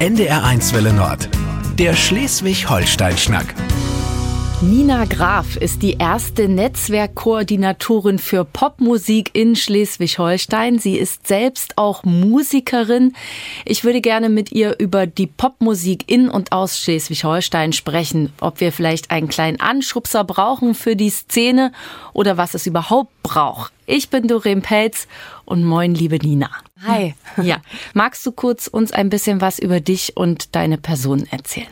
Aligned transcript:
NDR1 0.00 0.72
Welle 0.72 0.94
Nord. 0.94 1.28
Der 1.78 1.94
Schleswig-Holstein-Schnack. 1.94 3.54
Nina 4.62 5.06
Graf 5.06 5.56
ist 5.56 5.80
die 5.80 5.94
erste 5.94 6.46
Netzwerkkoordinatorin 6.46 8.18
für 8.18 8.44
Popmusik 8.44 9.30
in 9.32 9.56
Schleswig-Holstein. 9.56 10.78
Sie 10.78 10.98
ist 10.98 11.26
selbst 11.26 11.78
auch 11.78 12.04
Musikerin. 12.04 13.14
Ich 13.64 13.84
würde 13.84 14.02
gerne 14.02 14.28
mit 14.28 14.52
ihr 14.52 14.78
über 14.78 15.06
die 15.06 15.26
Popmusik 15.26 16.10
in 16.10 16.28
und 16.28 16.52
aus 16.52 16.78
Schleswig-Holstein 16.78 17.72
sprechen. 17.72 18.34
Ob 18.38 18.60
wir 18.60 18.70
vielleicht 18.70 19.10
einen 19.10 19.28
kleinen 19.28 19.60
Anschubser 19.60 20.24
brauchen 20.24 20.74
für 20.74 20.94
die 20.94 21.10
Szene 21.10 21.72
oder 22.12 22.36
was 22.36 22.52
es 22.52 22.66
überhaupt 22.66 23.22
braucht. 23.22 23.72
Ich 23.86 24.10
bin 24.10 24.28
Doreen 24.28 24.60
Pelz 24.60 25.08
und 25.46 25.64
moin, 25.64 25.94
liebe 25.94 26.18
Nina. 26.18 26.50
Hi. 26.86 27.14
Ja. 27.42 27.62
Magst 27.94 28.26
du 28.26 28.32
kurz 28.32 28.66
uns 28.66 28.92
ein 28.92 29.08
bisschen 29.08 29.40
was 29.40 29.58
über 29.58 29.80
dich 29.80 30.18
und 30.18 30.54
deine 30.54 30.76
Person 30.76 31.26
erzählen? 31.30 31.66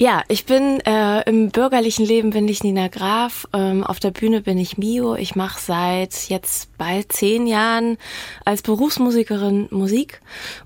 Ja, 0.00 0.22
ich 0.28 0.46
bin 0.46 0.78
äh, 0.86 1.28
im 1.28 1.50
bürgerlichen 1.50 2.06
Leben 2.06 2.30
bin 2.30 2.46
ich 2.46 2.62
Nina 2.62 2.86
Graf. 2.86 3.48
Ähm, 3.52 3.82
auf 3.82 3.98
der 3.98 4.12
Bühne 4.12 4.40
bin 4.40 4.56
ich 4.56 4.78
Mio. 4.78 5.16
Ich 5.16 5.34
mache 5.34 5.60
seit 5.60 6.28
jetzt 6.28 6.78
bald 6.78 7.10
zehn 7.10 7.48
Jahren 7.48 7.98
als 8.44 8.62
Berufsmusikerin 8.62 9.66
Musik 9.72 10.20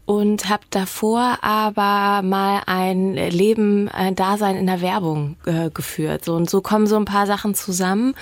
und 0.05 0.49
habe 0.49 0.65
davor 0.71 1.39
aber 1.43 2.23
mal 2.27 2.63
ein 2.67 3.15
Leben, 3.15 3.89
ein 3.89 4.17
Dasein 4.17 4.57
in 4.57 4.67
der 4.67 4.81
Werbung 4.81 5.37
äh, 5.47 5.71
geführt. 5.71 6.25
So 6.25 6.35
und 6.35 6.51
so 6.51 6.61
kommen 6.61 6.89
so 6.89 6.97
ein 6.97 7.05
paar 7.05 7.27
Sachen 7.27 7.55
zusammen. 7.55 8.15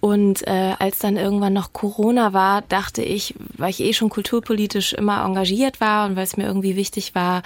Und 0.00 0.46
äh, 0.46 0.74
als 0.78 1.00
dann 1.00 1.16
irgendwann 1.16 1.52
noch 1.52 1.72
Corona 1.72 2.32
war, 2.32 2.62
dachte 2.62 3.02
ich, 3.02 3.34
weil 3.56 3.70
ich 3.70 3.80
eh 3.80 3.92
schon 3.92 4.08
kulturpolitisch 4.08 4.92
immer 4.92 5.24
engagiert 5.24 5.80
war 5.80 6.06
und 6.06 6.14
weil 6.14 6.24
es 6.24 6.36
mir 6.36 6.46
irgendwie 6.46 6.76
wichtig 6.76 7.14
war, 7.16 7.42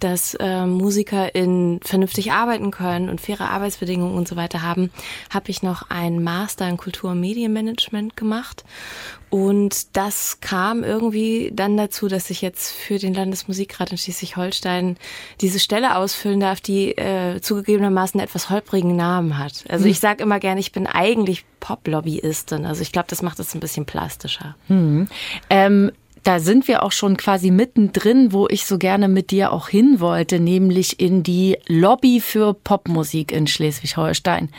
dass 0.00 0.34
äh, 0.34 0.66
Musiker 0.66 1.34
in 1.34 1.78
vernünftig 1.84 2.32
arbeiten 2.32 2.72
können 2.72 3.08
und 3.08 3.20
faire 3.20 3.50
Arbeitsbedingungen 3.50 4.16
und 4.16 4.26
so 4.26 4.34
weiter 4.34 4.62
haben, 4.62 4.90
habe 5.32 5.50
ich 5.50 5.62
noch 5.62 5.88
einen 5.88 6.22
Master 6.22 6.68
in 6.68 6.76
Kultur- 6.76 7.12
und 7.12 7.20
Medienmanagement 7.20 8.16
gemacht. 8.16 8.64
Und 9.30 9.96
das 9.96 10.40
kam 10.40 10.82
irgendwie 10.82 11.52
dann 11.54 11.76
dazu, 11.76 12.08
dass 12.08 12.30
ich 12.30 12.42
jetzt 12.42 12.72
für 12.72 12.98
den 12.98 13.14
Landesmusikrat 13.30 13.92
in 13.92 13.98
Schleswig-Holstein 13.98 14.96
diese 15.40 15.58
Stelle 15.58 15.96
ausfüllen 15.96 16.40
darf, 16.40 16.60
die 16.60 16.96
äh, 16.96 17.40
zugegebenermaßen 17.40 18.20
einen 18.20 18.26
etwas 18.26 18.50
holprigen 18.50 18.96
Namen 18.96 19.38
hat. 19.38 19.64
Also 19.68 19.86
ich 19.86 20.00
sage 20.00 20.22
immer 20.22 20.40
gerne, 20.40 20.60
ich 20.60 20.72
bin 20.72 20.86
eigentlich 20.86 21.44
Pop-Lobbyistin. 21.60 22.66
Also 22.66 22.82
ich 22.82 22.92
glaube, 22.92 23.06
das 23.08 23.22
macht 23.22 23.38
es 23.38 23.54
ein 23.54 23.60
bisschen 23.60 23.86
plastischer. 23.86 24.56
Hm. 24.66 25.08
Ähm 25.48 25.92
da 26.22 26.38
sind 26.38 26.68
wir 26.68 26.82
auch 26.82 26.92
schon 26.92 27.16
quasi 27.16 27.50
mittendrin, 27.50 28.30
wo 28.30 28.46
ich 28.46 28.66
so 28.66 28.76
gerne 28.76 29.08
mit 29.08 29.30
dir 29.30 29.52
auch 29.52 29.68
hin 29.70 30.00
wollte, 30.00 30.38
nämlich 30.38 31.00
in 31.00 31.22
die 31.22 31.56
Lobby 31.66 32.20
für 32.20 32.52
Popmusik 32.52 33.32
in 33.32 33.46
Schleswig-Holstein. 33.46 34.50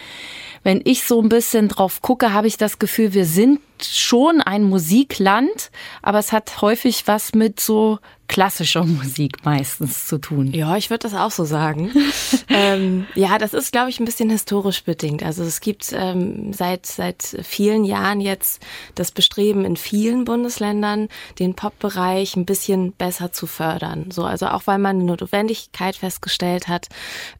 Wenn 0.63 0.81
ich 0.83 1.03
so 1.03 1.21
ein 1.21 1.29
bisschen 1.29 1.67
drauf 1.67 2.01
gucke, 2.01 2.33
habe 2.33 2.47
ich 2.47 2.57
das 2.57 2.79
Gefühl, 2.79 3.13
wir 3.13 3.25
sind 3.25 3.59
schon 3.83 4.41
ein 4.41 4.63
Musikland, 4.63 5.71
aber 6.01 6.19
es 6.19 6.31
hat 6.31 6.61
häufig 6.61 7.07
was 7.07 7.33
mit 7.33 7.59
so 7.59 7.99
klassischer 8.31 8.85
Musik 8.85 9.43
meistens 9.43 10.07
zu 10.07 10.17
tun. 10.17 10.53
Ja, 10.53 10.77
ich 10.77 10.89
würde 10.89 11.03
das 11.03 11.13
auch 11.13 11.31
so 11.31 11.43
sagen. 11.43 11.91
ähm, 12.49 13.05
ja, 13.13 13.37
das 13.37 13.53
ist, 13.53 13.73
glaube 13.73 13.89
ich, 13.89 13.99
ein 13.99 14.05
bisschen 14.05 14.29
historisch 14.29 14.85
bedingt. 14.85 15.21
Also 15.21 15.43
es 15.43 15.59
gibt 15.59 15.91
ähm, 15.93 16.53
seit 16.53 16.85
seit 16.85 17.23
vielen 17.43 17.83
Jahren 17.83 18.21
jetzt 18.21 18.63
das 18.95 19.11
Bestreben 19.11 19.65
in 19.65 19.75
vielen 19.75 20.23
Bundesländern, 20.23 21.09
den 21.39 21.55
Pop-Bereich 21.55 22.37
ein 22.37 22.45
bisschen 22.45 22.93
besser 22.93 23.33
zu 23.33 23.47
fördern. 23.47 24.11
So, 24.11 24.23
also 24.23 24.47
auch 24.47 24.65
weil 24.65 24.77
man 24.77 24.97
eine 24.97 25.03
Notwendigkeit 25.03 25.97
festgestellt 25.97 26.69
hat. 26.69 26.87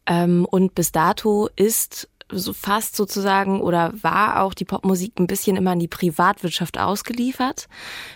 Ähm, 0.04 0.44
und 0.44 0.74
bis 0.74 0.92
dato 0.92 1.48
ist 1.56 2.08
so 2.32 2.52
fast 2.52 2.96
sozusagen 2.96 3.60
oder 3.60 3.92
war 4.02 4.42
auch 4.42 4.54
die 4.54 4.64
Popmusik 4.64 5.18
ein 5.18 5.26
bisschen 5.26 5.56
immer 5.56 5.72
in 5.72 5.78
die 5.78 5.88
Privatwirtschaft 5.88 6.78
ausgeliefert, 6.78 7.68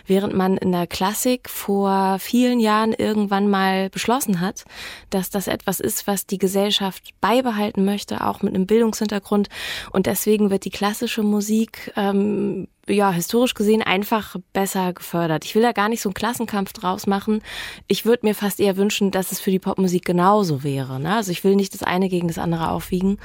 während 0.05 0.33
man 0.33 0.57
in 0.57 0.71
der 0.71 0.87
Klassik 0.87 1.49
vor 1.49 2.17
vielen 2.19 2.59
Jahren 2.59 2.93
irgendwann 2.93 3.49
mal 3.49 3.89
beschlossen 3.89 4.39
hat, 4.39 4.65
dass 5.09 5.29
das 5.29 5.47
etwas 5.47 5.79
ist, 5.79 6.07
was 6.07 6.25
die 6.25 6.37
Gesellschaft 6.37 7.13
beibehalten 7.21 7.85
möchte, 7.85 8.25
auch 8.25 8.41
mit 8.41 8.55
einem 8.55 8.67
Bildungshintergrund. 8.67 9.49
Und 9.91 10.05
deswegen 10.05 10.49
wird 10.49 10.65
die 10.65 10.69
klassische 10.69 11.23
Musik 11.23 11.91
ähm, 11.95 12.67
ja, 12.87 13.11
historisch 13.11 13.53
gesehen 13.53 13.81
einfach 13.81 14.35
besser 14.53 14.93
gefördert. 14.93 15.45
Ich 15.45 15.55
will 15.55 15.61
da 15.61 15.71
gar 15.71 15.89
nicht 15.89 16.01
so 16.01 16.09
einen 16.09 16.13
Klassenkampf 16.13 16.73
draus 16.73 17.07
machen. 17.07 17.41
Ich 17.87 18.05
würde 18.05 18.25
mir 18.25 18.35
fast 18.35 18.59
eher 18.59 18.77
wünschen, 18.77 19.11
dass 19.11 19.31
es 19.31 19.39
für 19.39 19.51
die 19.51 19.59
Popmusik 19.59 20.05
genauso 20.05 20.63
wäre. 20.63 20.99
Ne? 20.99 21.15
Also 21.15 21.31
ich 21.31 21.43
will 21.43 21.55
nicht 21.55 21.73
das 21.73 21.83
eine 21.83 22.09
gegen 22.09 22.27
das 22.27 22.37
andere 22.37 22.71
aufwiegen. 22.71 23.17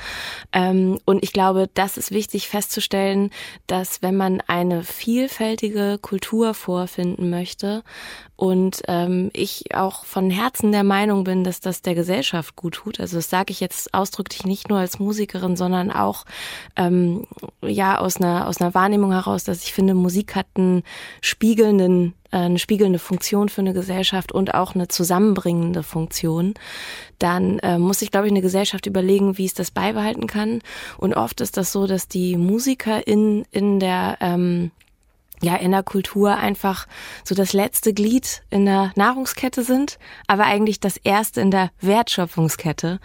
Ähm, 0.53 0.99
und 1.05 1.22
ich 1.22 1.33
glaube, 1.33 1.69
das 1.75 1.97
ist 1.97 2.11
wichtig 2.11 2.49
festzustellen, 2.49 3.31
dass 3.67 4.03
wenn 4.03 4.17
man 4.17 4.41
eine 4.47 4.83
vielfältige 4.83 5.99
Kultur 6.01 6.55
vorfinden 6.55 7.31
möchte 7.31 7.83
und 8.42 8.82
ähm, 8.88 9.30
ich 9.34 9.72
auch 9.72 10.04
von 10.04 10.28
Herzen 10.28 10.72
der 10.72 10.82
Meinung 10.82 11.22
bin, 11.22 11.44
dass 11.44 11.60
das 11.60 11.80
der 11.80 11.94
Gesellschaft 11.94 12.56
gut 12.56 12.75
tut. 12.75 12.98
Also 12.98 13.19
das 13.19 13.30
sage 13.30 13.53
ich 13.53 13.60
jetzt 13.60 13.94
ausdrücklich 13.94 14.42
nicht 14.42 14.69
nur 14.69 14.80
als 14.80 14.98
Musikerin, 14.98 15.54
sondern 15.54 15.92
auch 15.92 16.25
ähm, 16.75 17.28
ja 17.64 18.00
aus 18.00 18.16
einer 18.16 18.48
aus 18.48 18.60
einer 18.60 18.75
Wahrnehmung 18.75 19.12
heraus, 19.12 19.44
dass 19.44 19.62
ich 19.62 19.72
finde, 19.72 19.94
Musik 19.94 20.34
hat 20.34 20.48
einen 20.56 20.82
spiegelnden 21.20 22.14
äh, 22.32 22.38
eine 22.38 22.58
spiegelnde 22.58 22.98
Funktion 22.98 23.48
für 23.48 23.60
eine 23.60 23.75
Gesellschaft 23.75 24.32
und 24.32 24.54
auch 24.54 24.74
eine 24.74 24.88
zusammenbringende 24.88 25.84
Funktion, 25.84 26.54
dann 27.20 27.60
äh, 27.60 27.78
muss 27.78 28.03
ich, 28.03 28.10
glaube 28.10 28.26
ich, 28.26 28.32
eine 28.32 28.42
Gesellschaft 28.42 28.86
überlegen, 28.86 29.38
wie 29.38 29.44
es 29.44 29.54
das 29.54 29.70
beibehalten 29.70 30.26
kann. 30.26 30.62
Und 30.98 31.14
oft 31.14 31.41
ist 31.41 31.56
das 31.56 31.70
so, 31.70 31.86
dass 31.86 32.09
die 32.09 32.36
Musiker 32.36 33.06
in, 33.06 33.44
in 33.53 33.78
der 33.78 34.16
ähm, 34.20 34.72
ja 35.42 35.56
in 35.56 35.72
der 35.72 35.82
Kultur 35.82 36.36
einfach 36.36 36.86
so 37.25 37.34
das 37.34 37.53
letzte 37.53 37.92
Glied 37.92 38.42
in 38.50 38.64
der 38.64 38.92
Nahrungskette 38.97 39.62
sind, 39.62 39.98
aber 40.26 40.44
eigentlich 40.44 40.80
das 40.80 40.97
erste 40.97 41.41
in 41.41 41.50
der 41.50 41.70
Wertschöpfungskette. 41.80 43.00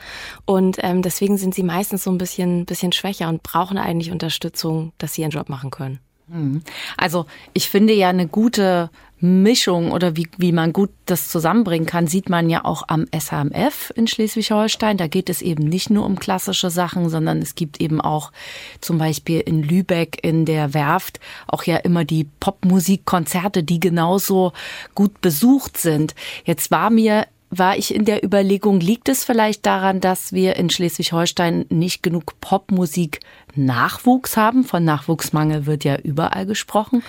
Und 0.45 0.77
ähm, 0.81 1.01
deswegen 1.01 1.37
sind 1.37 1.53
sie 1.53 1.63
meistens 1.63 2.03
so 2.03 2.11
ein 2.11 2.17
bisschen, 2.17 2.65
bisschen 2.65 2.91
schwächer 2.91 3.27
und 3.27 3.43
brauchen 3.43 3.77
eigentlich 3.77 4.11
Unterstützung, 4.11 4.93
dass 4.97 5.13
sie 5.13 5.21
ihren 5.21 5.31
Job 5.31 5.49
machen 5.49 5.71
können. 5.71 5.99
Mhm. 6.27 6.61
Also 6.97 7.25
ich 7.53 7.69
finde 7.69 7.93
ja 7.93 8.09
eine 8.09 8.27
gute 8.27 8.89
Mischung 9.19 9.91
oder 9.91 10.15
wie, 10.15 10.27
wie 10.37 10.51
man 10.51 10.73
gut 10.73 10.91
das 11.05 11.29
zusammenbringen 11.29 11.87
kann, 11.87 12.07
sieht 12.07 12.29
man 12.29 12.49
ja 12.49 12.63
auch 12.65 12.83
am 12.87 13.07
SHMF 13.17 13.91
in 13.95 14.07
Schleswig-Holstein. 14.07 14.97
Da 14.97 15.07
geht 15.07 15.29
es 15.29 15.41
eben 15.41 15.63
nicht 15.63 15.89
nur 15.89 16.05
um 16.05 16.19
klassische 16.19 16.69
Sachen, 16.69 17.09
sondern 17.09 17.41
es 17.41 17.55
gibt 17.55 17.81
eben 17.81 17.99
auch 17.99 18.31
zum 18.79 18.97
Beispiel 18.97 19.39
in 19.39 19.63
Lübeck 19.63 20.19
in 20.23 20.45
der 20.45 20.73
Werft 20.73 21.19
auch 21.47 21.63
ja 21.63 21.77
immer 21.77 22.05
die 22.05 22.27
Popmusikkonzerte, 22.39 23.63
die 23.63 23.79
genauso 23.79 24.53
gut 24.93 25.21
besucht 25.21 25.77
sind. 25.77 26.13
Jetzt 26.45 26.69
war 26.71 26.89
mir 26.89 27.25
war 27.49 27.77
ich 27.77 27.95
in 27.95 28.03
der 28.03 28.25
Überlegung, 28.25 28.81
liegt 28.81 29.07
es 29.07 29.23
vielleicht 29.23 29.65
daran, 29.65 30.01
dass 30.01 30.33
wir 30.33 30.57
in 30.57 30.69
Schleswig-Holstein 30.69 31.65
nicht 31.69 32.03
genug 32.03 32.39
Popmusik 32.41 33.21
Nachwuchs 33.55 34.35
haben? 34.35 34.65
Von 34.65 34.83
Nachwuchsmangel 34.83 35.65
wird 35.65 35.85
ja 35.85 35.95
überall 35.95 36.45
gesprochen. 36.45 37.03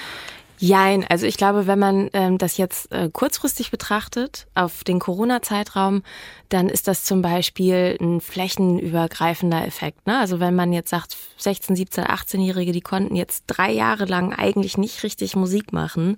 Jein, 0.59 1.05
also 1.09 1.25
ich 1.25 1.37
glaube, 1.37 1.69
wenn 1.69 1.79
man 1.79 2.11
ähm, 2.13 2.37
das 2.37 2.57
jetzt 2.57 2.91
äh, 2.91 3.09
kurzfristig 3.13 3.71
betrachtet 3.71 4.49
auf 4.55 4.83
den 4.83 4.99
Corona-Zeitraum, 4.99 6.03
dann 6.49 6.69
ist 6.69 6.89
das 6.89 7.05
zum 7.05 7.23
Beispiel 7.23 7.97
ein 8.01 8.21
flächenübergreifender 8.21 9.65
Effekt. 9.65 10.07
Ne? 10.07 10.19
Also 10.19 10.41
wenn 10.41 10.57
man 10.57 10.73
jetzt 10.73 10.91
sagt, 10.91 11.17
16, 11.37 11.77
17, 11.77 12.05
18-Jährige, 12.05 12.73
die 12.73 12.81
konnten 12.81 13.15
jetzt 13.15 13.45
drei 13.47 13.71
Jahre 13.71 14.07
lang 14.07 14.33
eigentlich 14.33 14.77
nicht 14.79 15.05
richtig 15.05 15.37
Musik 15.37 15.73
machen, 15.73 16.17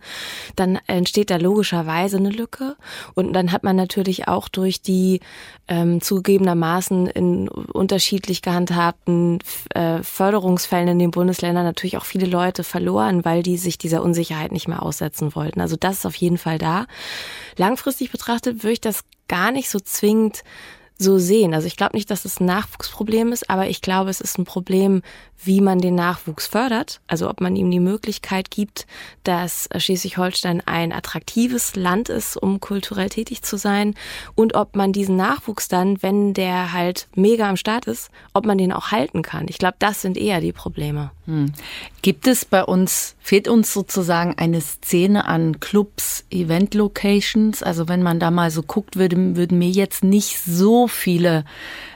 dann 0.56 0.78
entsteht 0.86 1.30
da 1.30 1.36
logischerweise 1.36 2.16
eine 2.16 2.30
Lücke. 2.30 2.76
Und 3.14 3.34
dann 3.34 3.52
hat 3.52 3.62
man 3.62 3.76
natürlich 3.76 4.28
auch 4.28 4.48
durch 4.48 4.80
die 4.80 5.20
ähm, 5.68 6.00
zugegebenermaßen 6.00 7.08
in 7.08 7.48
unterschiedlich 7.48 8.40
gehandhabten 8.40 9.40
äh, 9.74 10.02
Förderungsfällen 10.02 10.88
in 10.88 10.98
den 10.98 11.10
Bundesländern 11.10 11.64
natürlich 11.64 11.98
auch 11.98 12.06
viele 12.06 12.26
Leute 12.26 12.64
verloren, 12.64 13.24
weil 13.24 13.42
die 13.42 13.58
sich 13.58 13.76
dieser 13.76 14.02
Unsicherheit 14.02 14.29
nicht 14.50 14.68
mehr 14.68 14.82
aussetzen 14.82 15.34
wollten. 15.34 15.60
Also 15.60 15.76
das 15.76 15.98
ist 15.98 16.06
auf 16.06 16.16
jeden 16.16 16.38
Fall 16.38 16.58
da. 16.58 16.86
Langfristig 17.56 18.10
betrachtet 18.10 18.62
würde 18.62 18.72
ich 18.72 18.80
das 18.80 19.04
gar 19.28 19.50
nicht 19.50 19.70
so 19.70 19.78
zwingend 19.80 20.42
so 21.00 21.18
sehen. 21.18 21.54
Also 21.54 21.66
ich 21.66 21.76
glaube 21.76 21.96
nicht, 21.96 22.10
dass 22.10 22.24
es 22.24 22.40
ein 22.40 22.46
Nachwuchsproblem 22.46 23.32
ist, 23.32 23.48
aber 23.48 23.68
ich 23.68 23.80
glaube, 23.80 24.10
es 24.10 24.20
ist 24.20 24.38
ein 24.38 24.44
Problem, 24.44 25.02
wie 25.42 25.62
man 25.62 25.78
den 25.78 25.94
Nachwuchs 25.94 26.46
fördert. 26.46 27.00
Also 27.06 27.30
ob 27.30 27.40
man 27.40 27.56
ihm 27.56 27.70
die 27.70 27.80
Möglichkeit 27.80 28.50
gibt, 28.50 28.86
dass 29.24 29.68
Schleswig-Holstein 29.74 30.62
ein 30.66 30.92
attraktives 30.92 31.74
Land 31.74 32.10
ist, 32.10 32.36
um 32.36 32.60
kulturell 32.60 33.08
tätig 33.08 33.42
zu 33.42 33.56
sein 33.56 33.94
und 34.34 34.54
ob 34.54 34.76
man 34.76 34.92
diesen 34.92 35.16
Nachwuchs 35.16 35.68
dann, 35.68 36.02
wenn 36.02 36.34
der 36.34 36.72
halt 36.72 37.08
mega 37.14 37.48
am 37.48 37.56
Start 37.56 37.86
ist, 37.86 38.10
ob 38.34 38.44
man 38.44 38.58
den 38.58 38.72
auch 38.72 38.90
halten 38.90 39.22
kann. 39.22 39.46
Ich 39.48 39.58
glaube, 39.58 39.76
das 39.78 40.02
sind 40.02 40.18
eher 40.18 40.42
die 40.42 40.52
Probleme. 40.52 41.12
Hm. 41.30 41.52
Gibt 42.02 42.26
es 42.26 42.44
bei 42.44 42.64
uns, 42.64 43.14
fehlt 43.20 43.46
uns 43.46 43.72
sozusagen 43.72 44.34
eine 44.36 44.60
Szene 44.60 45.26
an 45.26 45.60
Clubs, 45.60 46.24
Event-Locations? 46.30 47.62
Also 47.62 47.88
wenn 47.88 48.02
man 48.02 48.18
da 48.18 48.32
mal 48.32 48.50
so 48.50 48.62
guckt, 48.62 48.96
würde, 48.96 49.36
würden 49.36 49.56
mir 49.56 49.68
jetzt 49.68 50.02
nicht 50.02 50.40
so 50.40 50.88
viele 50.88 51.44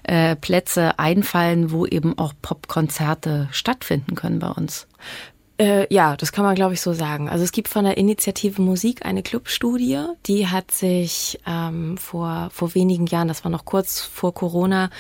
äh, 0.05 0.37
Plätze 0.37 1.01
einfallen, 1.01 1.73
wo 1.73 1.85
eben 1.85 2.17
auch 2.17 2.33
Popkonzerte 2.43 3.49
stattfinden 3.51 4.15
können 4.15 4.39
bei 4.39 4.51
uns. 4.51 4.87
Äh, 5.57 5.87
ja, 5.95 6.17
das 6.17 6.33
kann 6.33 6.45
man, 6.45 6.57
glaube 6.57 6.75
ich, 6.75 6.81
so 6.81 6.93
sagen. 6.95 7.29
Also 7.29 7.45
es 7.45 7.53
gibt 7.53 7.69
von 7.69 7.85
der 7.85 7.97
Initiative 7.97 8.61
Musik 8.61 9.07
eine 9.07 9.23
Clubstudie, 9.23 10.03
die 10.27 10.49
hat 10.49 10.73
sich 10.73 11.39
ähm, 11.47 11.97
vor, 11.97 12.49
vor 12.53 12.75
wenigen 12.75 13.07
Jahren, 13.07 13.29
das 13.29 13.45
war 13.45 13.53
noch 13.53 13.65
kurz 13.65 14.01
vor 14.01 14.35
Corona, 14.35 14.91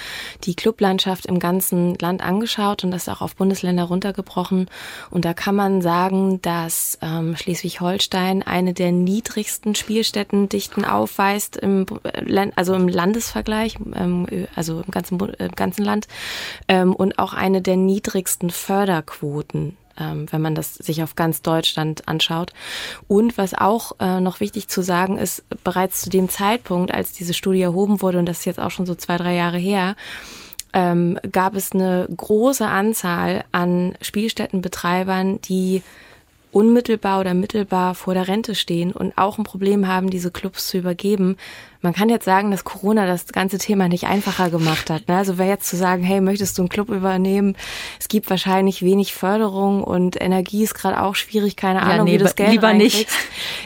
die 0.44 0.54
Clublandschaft 0.54 1.26
im 1.26 1.40
ganzen 1.40 1.96
Land 1.98 2.22
angeschaut 2.22 2.84
und 2.84 2.92
das 2.92 3.08
auch 3.08 3.20
auf 3.20 3.34
Bundesländer 3.34 3.82
runtergebrochen. 3.82 4.70
Und 5.10 5.24
da 5.24 5.34
kann 5.34 5.56
man 5.56 5.82
sagen, 5.82 6.40
dass 6.40 6.98
ähm, 7.02 7.36
Schleswig-Holstein 7.36 8.44
eine 8.44 8.74
der 8.74 8.92
niedrigsten 8.92 9.74
Spielstättendichten 9.74 10.84
aufweist, 10.84 11.56
im, 11.56 11.86
also 12.54 12.74
im 12.74 12.86
Landesvergleich, 12.86 13.76
ähm, 13.96 14.28
also 14.54 14.82
im 14.82 14.90
ganzen, 14.92 15.18
im 15.18 15.52
ganzen 15.56 15.84
Land, 15.84 16.06
ähm, 16.68 16.94
und 16.94 17.18
auch 17.18 17.32
eine 17.34 17.60
der 17.60 17.76
niedrigsten 17.76 18.50
Förderquoten 18.50 19.76
ähm, 19.98 20.26
wenn 20.30 20.42
man 20.42 20.54
das 20.54 20.74
sich 20.74 21.02
auf 21.02 21.16
ganz 21.16 21.42
Deutschland 21.42 22.08
anschaut. 22.08 22.52
Und 23.08 23.38
was 23.38 23.54
auch 23.54 23.92
äh, 24.00 24.20
noch 24.20 24.40
wichtig 24.40 24.68
zu 24.68 24.82
sagen 24.82 25.18
ist, 25.18 25.44
bereits 25.62 26.00
zu 26.02 26.10
dem 26.10 26.28
Zeitpunkt, 26.28 26.92
als 26.92 27.12
diese 27.12 27.34
Studie 27.34 27.62
erhoben 27.62 28.02
wurde, 28.02 28.18
und 28.18 28.26
das 28.26 28.40
ist 28.40 28.44
jetzt 28.46 28.60
auch 28.60 28.70
schon 28.70 28.86
so 28.86 28.94
zwei, 28.94 29.16
drei 29.16 29.34
Jahre 29.34 29.58
her, 29.58 29.96
ähm, 30.72 31.18
gab 31.30 31.54
es 31.54 31.72
eine 31.72 32.08
große 32.14 32.66
Anzahl 32.66 33.44
an 33.52 33.96
Spielstättenbetreibern, 34.00 35.40
die 35.40 35.82
unmittelbar 36.54 37.20
oder 37.20 37.34
mittelbar 37.34 37.94
vor 37.94 38.14
der 38.14 38.28
Rente 38.28 38.54
stehen 38.54 38.92
und 38.92 39.18
auch 39.18 39.38
ein 39.38 39.44
Problem 39.44 39.88
haben, 39.88 40.08
diese 40.08 40.30
Clubs 40.30 40.68
zu 40.68 40.78
übergeben. 40.78 41.36
Man 41.82 41.92
kann 41.92 42.08
jetzt 42.08 42.24
sagen, 42.24 42.50
dass 42.50 42.64
Corona 42.64 43.06
das 43.06 43.26
ganze 43.26 43.58
Thema 43.58 43.88
nicht 43.88 44.04
einfacher 44.04 44.48
gemacht 44.50 44.88
hat. 44.88 45.08
Ne? 45.08 45.16
Also 45.16 45.36
wäre 45.36 45.48
jetzt 45.50 45.68
zu 45.68 45.76
sagen, 45.76 46.02
hey, 46.02 46.20
möchtest 46.20 46.56
du 46.56 46.62
einen 46.62 46.68
Club 46.68 46.88
übernehmen? 46.88 47.56
Es 47.98 48.08
gibt 48.08 48.30
wahrscheinlich 48.30 48.82
wenig 48.82 49.12
Förderung 49.12 49.82
und 49.82 50.18
Energie 50.20 50.62
ist 50.62 50.74
gerade 50.74 51.02
auch 51.02 51.16
schwierig, 51.16 51.56
keine 51.56 51.80
ja, 51.80 51.86
Ahnung, 51.86 52.06
nee, 52.06 52.14
wie 52.14 52.18
das 52.18 52.36
Geld 52.36 52.52
lieber 52.52 52.72
nicht. 52.72 53.08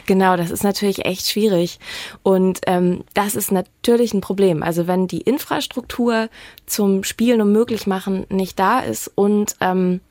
Genau, 0.05 0.35
das 0.35 0.49
ist 0.49 0.63
natürlich 0.63 1.05
echt 1.05 1.27
schwierig. 1.27 1.79
Und 2.23 2.61
ähm, 2.65 3.03
das 3.13 3.35
ist 3.35 3.51
natürlich 3.51 4.13
ein 4.13 4.21
Problem. 4.21 4.63
Also 4.63 4.87
wenn 4.87 5.07
die 5.07 5.21
Infrastruktur 5.21 6.29
zum 6.65 7.03
Spielen 7.03 7.41
und 7.41 7.51
möglich 7.51 7.85
machen 7.85 8.25
nicht 8.29 8.57
da 8.57 8.79
ist 8.79 9.11
und 9.13 9.55
ähm, 9.61 10.01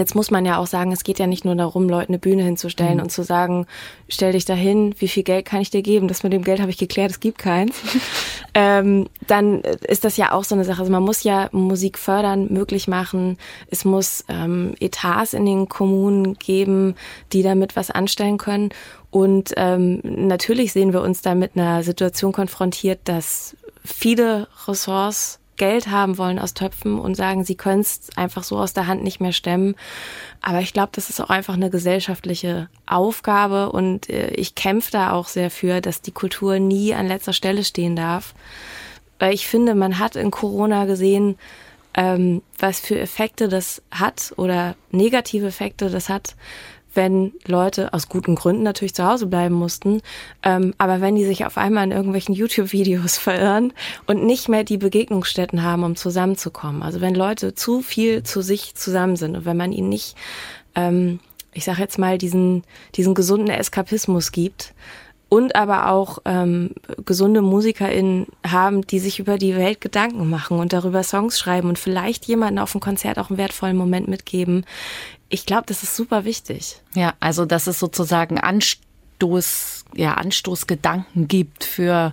Jetzt 0.00 0.14
muss 0.14 0.30
man 0.30 0.46
ja 0.46 0.56
auch 0.56 0.66
sagen, 0.66 0.92
es 0.92 1.04
geht 1.04 1.18
ja 1.18 1.26
nicht 1.26 1.44
nur 1.44 1.54
darum, 1.54 1.86
Leuten 1.86 2.12
eine 2.12 2.18
Bühne 2.18 2.42
hinzustellen 2.42 2.96
mhm. 2.96 3.02
und 3.02 3.10
zu 3.10 3.22
sagen, 3.22 3.66
stell 4.08 4.32
dich 4.32 4.46
dahin, 4.46 4.94
wie 4.98 5.08
viel 5.08 5.24
Geld 5.24 5.44
kann 5.44 5.60
ich 5.60 5.68
dir 5.68 5.82
geben? 5.82 6.08
Das 6.08 6.22
mit 6.22 6.32
dem 6.32 6.42
Geld 6.42 6.58
habe 6.58 6.70
ich 6.70 6.78
geklärt, 6.78 7.10
es 7.10 7.20
gibt 7.20 7.36
keins. 7.36 7.76
ähm, 8.54 9.10
dann 9.26 9.60
ist 9.60 10.04
das 10.04 10.16
ja 10.16 10.32
auch 10.32 10.44
so 10.44 10.54
eine 10.54 10.64
Sache. 10.64 10.80
Also 10.80 10.90
man 10.90 11.02
muss 11.02 11.22
ja 11.22 11.50
Musik 11.52 11.98
fördern, 11.98 12.48
möglich 12.50 12.88
machen. 12.88 13.36
Es 13.68 13.84
muss 13.84 14.24
ähm, 14.30 14.74
Etats 14.80 15.34
in 15.34 15.44
den 15.44 15.68
Kommunen 15.68 16.38
geben, 16.38 16.94
die 17.34 17.42
damit 17.42 17.76
was 17.76 17.90
anstellen 17.90 18.38
können. 18.38 18.70
Und 19.10 19.52
ähm, 19.58 20.00
natürlich 20.02 20.72
sehen 20.72 20.94
wir 20.94 21.02
uns 21.02 21.20
da 21.20 21.34
mit 21.34 21.56
einer 21.56 21.82
Situation 21.82 22.32
konfrontiert, 22.32 23.00
dass 23.04 23.54
viele 23.84 24.48
Ressorts 24.66 25.40
Geld 25.56 25.88
haben 25.88 26.16
wollen 26.16 26.38
aus 26.38 26.54
Töpfen 26.54 26.98
und 26.98 27.16
sagen, 27.16 27.44
sie 27.44 27.54
können 27.54 27.82
es 27.82 28.08
einfach 28.16 28.42
so 28.42 28.58
aus 28.58 28.72
der 28.72 28.86
Hand 28.86 29.02
nicht 29.02 29.20
mehr 29.20 29.32
stemmen. 29.32 29.74
Aber 30.40 30.60
ich 30.60 30.72
glaube, 30.72 30.90
das 30.92 31.10
ist 31.10 31.20
auch 31.20 31.30
einfach 31.30 31.54
eine 31.54 31.70
gesellschaftliche 31.70 32.68
Aufgabe 32.86 33.70
und 33.70 34.08
äh, 34.08 34.30
ich 34.30 34.54
kämpfe 34.54 34.92
da 34.92 35.12
auch 35.12 35.28
sehr 35.28 35.50
für, 35.50 35.80
dass 35.80 36.00
die 36.00 36.12
Kultur 36.12 36.58
nie 36.58 36.94
an 36.94 37.06
letzter 37.06 37.32
Stelle 37.32 37.64
stehen 37.64 37.96
darf. 37.96 38.34
Weil 39.18 39.34
ich 39.34 39.46
finde, 39.46 39.74
man 39.74 39.98
hat 39.98 40.16
in 40.16 40.30
Corona 40.30 40.86
gesehen, 40.86 41.36
ähm, 41.94 42.42
was 42.58 42.80
für 42.80 42.98
Effekte 42.98 43.48
das 43.48 43.82
hat 43.90 44.32
oder 44.36 44.76
negative 44.90 45.46
Effekte 45.46 45.90
das 45.90 46.08
hat, 46.08 46.36
wenn 46.94 47.32
Leute 47.46 47.92
aus 47.92 48.08
guten 48.08 48.34
Gründen 48.34 48.62
natürlich 48.62 48.94
zu 48.94 49.06
Hause 49.06 49.26
bleiben 49.26 49.54
mussten, 49.54 50.00
ähm, 50.42 50.74
aber 50.78 51.00
wenn 51.00 51.14
die 51.14 51.24
sich 51.24 51.46
auf 51.46 51.56
einmal 51.56 51.84
in 51.84 51.92
irgendwelchen 51.92 52.34
YouTube-Videos 52.34 53.18
verirren 53.18 53.72
und 54.06 54.24
nicht 54.24 54.48
mehr 54.48 54.64
die 54.64 54.78
Begegnungsstätten 54.78 55.62
haben, 55.62 55.84
um 55.84 55.96
zusammenzukommen. 55.96 56.82
Also 56.82 57.00
wenn 57.00 57.14
Leute 57.14 57.54
zu 57.54 57.82
viel 57.82 58.22
zu 58.22 58.42
sich 58.42 58.74
zusammen 58.74 59.16
sind 59.16 59.36
und 59.36 59.44
wenn 59.44 59.56
man 59.56 59.72
ihnen 59.72 59.88
nicht, 59.88 60.16
ähm, 60.74 61.20
ich 61.52 61.64
sage 61.64 61.80
jetzt 61.80 61.98
mal, 61.98 62.18
diesen, 62.18 62.64
diesen 62.94 63.14
gesunden 63.14 63.50
Eskapismus 63.50 64.32
gibt, 64.32 64.74
und 65.30 65.54
aber 65.54 65.90
auch 65.90 66.18
ähm, 66.26 66.72
gesunde 67.06 67.40
MusikerInnen 67.40 68.26
haben, 68.46 68.82
die 68.86 68.98
sich 68.98 69.20
über 69.20 69.38
die 69.38 69.56
Welt 69.56 69.80
Gedanken 69.80 70.28
machen 70.28 70.58
und 70.58 70.74
darüber 70.74 71.02
Songs 71.02 71.38
schreiben 71.38 71.68
und 71.68 71.78
vielleicht 71.78 72.26
jemanden 72.26 72.58
auf 72.58 72.72
dem 72.72 72.80
Konzert 72.80 73.18
auch 73.18 73.30
einen 73.30 73.38
wertvollen 73.38 73.76
Moment 73.76 74.08
mitgeben, 74.08 74.66
ich 75.30 75.46
glaube, 75.46 75.62
das 75.66 75.84
ist 75.84 75.94
super 75.94 76.24
wichtig. 76.24 76.80
Ja, 76.94 77.14
also 77.20 77.46
dass 77.46 77.68
es 77.68 77.78
sozusagen 77.78 78.38
Anstoß, 78.38 79.84
ja, 79.94 80.14
Anstoßgedanken 80.14 81.28
gibt 81.28 81.62
für 81.62 82.12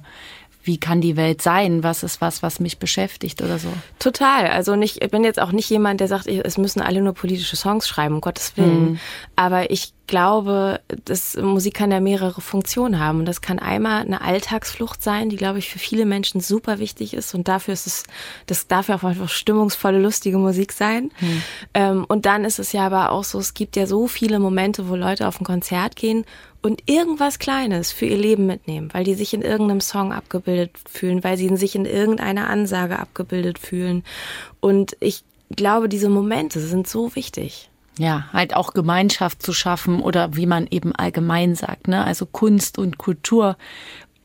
wie 0.67 0.77
kann 0.77 1.01
die 1.01 1.15
Welt 1.15 1.41
sein? 1.41 1.81
Was 1.81 2.03
ist 2.03 2.21
was, 2.21 2.43
was 2.43 2.59
mich 2.59 2.77
beschäftigt 2.77 3.41
oder 3.41 3.57
so? 3.57 3.69
Total. 3.97 4.47
Also 4.47 4.75
nicht, 4.75 5.01
ich 5.03 5.09
bin 5.09 5.23
jetzt 5.23 5.39
auch 5.39 5.51
nicht 5.51 5.69
jemand, 5.69 6.01
der 6.01 6.07
sagt, 6.07 6.27
es 6.27 6.57
müssen 6.57 6.81
alle 6.81 7.01
nur 7.01 7.13
politische 7.13 7.55
Songs 7.55 7.87
schreiben, 7.87 8.15
um 8.15 8.21
Gottes 8.21 8.57
Willen. 8.57 8.91
Mhm. 8.91 8.99
Aber 9.35 9.71
ich 9.71 9.93
glaube, 10.07 10.79
dass 11.05 11.35
Musik 11.35 11.75
kann 11.75 11.91
ja 11.91 11.99
mehrere 11.99 12.41
Funktionen 12.41 12.99
haben. 12.99 13.19
Und 13.19 13.25
das 13.25 13.41
kann 13.41 13.59
einmal 13.59 14.01
eine 14.01 14.21
Alltagsflucht 14.21 15.03
sein, 15.03 15.29
die, 15.29 15.35
glaube 15.35 15.59
ich, 15.59 15.69
für 15.69 15.79
viele 15.79 16.05
Menschen 16.05 16.41
super 16.41 16.79
wichtig 16.79 17.13
ist. 17.13 17.35
Und 17.35 17.47
dafür 17.47 17.73
ist 17.73 17.87
es, 17.87 18.03
das 18.45 18.67
darf 18.67 18.87
ja 18.87 18.95
auch 18.95 19.03
einfach 19.03 19.29
stimmungsvolle, 19.29 19.99
lustige 19.99 20.37
Musik 20.37 20.71
sein. 20.71 21.11
Hm. 21.15 21.41
Ähm, 21.73 22.05
und 22.07 22.25
dann 22.25 22.45
ist 22.45 22.59
es 22.59 22.71
ja 22.71 22.85
aber 22.85 23.11
auch 23.11 23.23
so, 23.23 23.39
es 23.39 23.53
gibt 23.53 23.75
ja 23.75 23.85
so 23.85 24.07
viele 24.07 24.39
Momente, 24.39 24.89
wo 24.89 24.95
Leute 24.95 25.27
auf 25.27 25.39
ein 25.39 25.45
Konzert 25.45 25.95
gehen 25.95 26.25
und 26.62 26.83
irgendwas 26.86 27.39
Kleines 27.39 27.92
für 27.92 28.06
ihr 28.06 28.18
Leben 28.18 28.45
mitnehmen, 28.45 28.89
weil 28.94 29.04
die 29.04 29.13
sich 29.13 29.33
in 29.33 29.42
irgendeinem 29.42 29.81
Song 29.81 30.12
abgebildet 30.12 30.71
fühlen, 30.89 31.24
weil 31.24 31.38
sie 31.38 31.56
sich 31.56 31.75
in 31.75 31.86
irgendeiner 31.86 32.50
Ansage 32.50 33.00
abgebildet 33.00 33.59
fühlen. 33.59 34.04
Und 34.59 34.98
ich 35.00 35.24
glaube, 35.56 35.89
diese 35.89 36.09
Momente 36.09 36.59
sind 36.59 36.88
so 36.88 37.15
wichtig. 37.15 37.69
Ja, 38.00 38.27
halt 38.31 38.56
auch 38.56 38.74
Gemeinschaft 38.74 39.42
zu 39.42 39.54
schaffen 39.54 40.01
oder 40.01 40.36
wie 40.36 40.45
man 40.45 40.68
eben 40.69 40.94
allgemein 40.94 41.56
sagt, 41.56 41.88
ne? 41.88 42.04
Also 42.04 42.27
Kunst 42.27 42.77
und 42.77 43.00
Kultur 43.00 43.57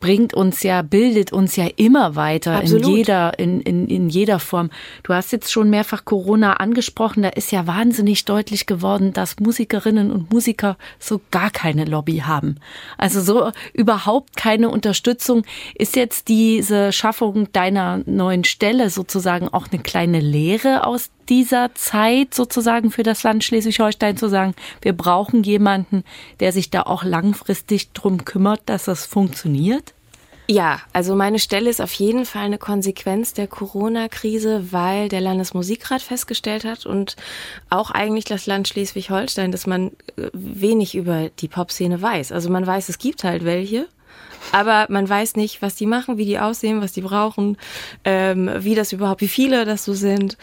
bringt 0.02 0.34
uns 0.34 0.64
ja, 0.64 0.82
bildet 0.82 1.32
uns 1.32 1.54
ja 1.54 1.68
immer 1.76 2.16
weiter 2.16 2.58
Absolut. 2.58 2.86
in 2.86 2.96
jeder, 2.96 3.38
in, 3.38 3.60
in, 3.60 3.86
in 3.86 4.08
jeder 4.08 4.40
Form. 4.40 4.68
Du 5.04 5.14
hast 5.14 5.30
jetzt 5.30 5.50
schon 5.50 5.70
mehrfach 5.70 6.04
Corona 6.04 6.54
angesprochen. 6.54 7.22
Da 7.22 7.28
ist 7.28 7.52
ja 7.52 7.68
wahnsinnig 7.68 8.24
deutlich 8.24 8.66
geworden, 8.66 9.12
dass 9.12 9.38
Musikerinnen 9.38 10.10
und 10.10 10.30
Musiker 10.32 10.76
so 10.98 11.20
gar 11.30 11.50
keine 11.50 11.84
Lobby 11.84 12.18
haben. 12.26 12.56
Also 12.98 13.20
so 13.20 13.52
überhaupt 13.72 14.36
keine 14.36 14.70
Unterstützung. 14.70 15.44
Ist 15.76 15.94
jetzt 15.94 16.26
diese 16.26 16.92
Schaffung 16.92 17.52
deiner 17.52 18.02
neuen 18.04 18.42
Stelle 18.42 18.90
sozusagen 18.90 19.48
auch 19.48 19.68
eine 19.70 19.80
kleine 19.80 20.18
Lehre 20.18 20.84
aus 20.84 21.10
dieser 21.28 21.74
Zeit 21.74 22.34
sozusagen 22.34 22.90
für 22.90 23.04
das 23.04 23.22
Land 23.22 23.44
Schleswig-Holstein 23.44 24.16
zu 24.16 24.28
sagen, 24.28 24.54
wir 24.80 24.92
brauchen 24.92 25.44
jemanden, 25.44 26.02
der 26.40 26.52
sich 26.52 26.70
da 26.70 26.82
auch 26.82 27.04
langfristig 27.04 27.92
drum 27.92 28.24
kümmert, 28.24 28.62
dass 28.66 28.84
das 28.84 29.06
funktioniert? 29.06 29.94
Ja, 30.48 30.80
also 30.92 31.14
meine 31.14 31.38
Stelle 31.38 31.70
ist 31.70 31.80
auf 31.80 31.92
jeden 31.92 32.26
Fall 32.26 32.44
eine 32.44 32.58
Konsequenz 32.58 33.32
der 33.32 33.46
Corona-Krise, 33.46 34.72
weil 34.72 35.08
der 35.08 35.20
Landesmusikrat 35.20 36.02
festgestellt 36.02 36.64
hat 36.64 36.84
und 36.84 37.16
auch 37.70 37.90
eigentlich 37.90 38.24
das 38.24 38.46
Land 38.46 38.68
Schleswig-Holstein, 38.68 39.52
dass 39.52 39.66
man 39.66 39.92
äh, 40.16 40.28
wenig 40.32 40.94
über 40.96 41.30
die 41.38 41.48
Popszene 41.48 42.02
weiß. 42.02 42.32
Also 42.32 42.50
man 42.50 42.66
weiß, 42.66 42.88
es 42.88 42.98
gibt 42.98 43.24
halt 43.24 43.44
welche 43.44 43.86
aber 44.50 44.86
man 44.88 45.08
weiß 45.08 45.36
nicht, 45.36 45.62
was 45.62 45.76
die 45.76 45.86
machen, 45.86 46.18
wie 46.18 46.24
die 46.24 46.38
aussehen, 46.38 46.80
was 46.80 46.92
die 46.92 47.02
brauchen, 47.02 47.56
ähm, 48.04 48.50
wie 48.58 48.74
das 48.74 48.92
überhaupt, 48.92 49.20
wie 49.20 49.28
viele 49.28 49.64
das 49.64 49.84
so 49.84 49.94
sind. 49.94 50.36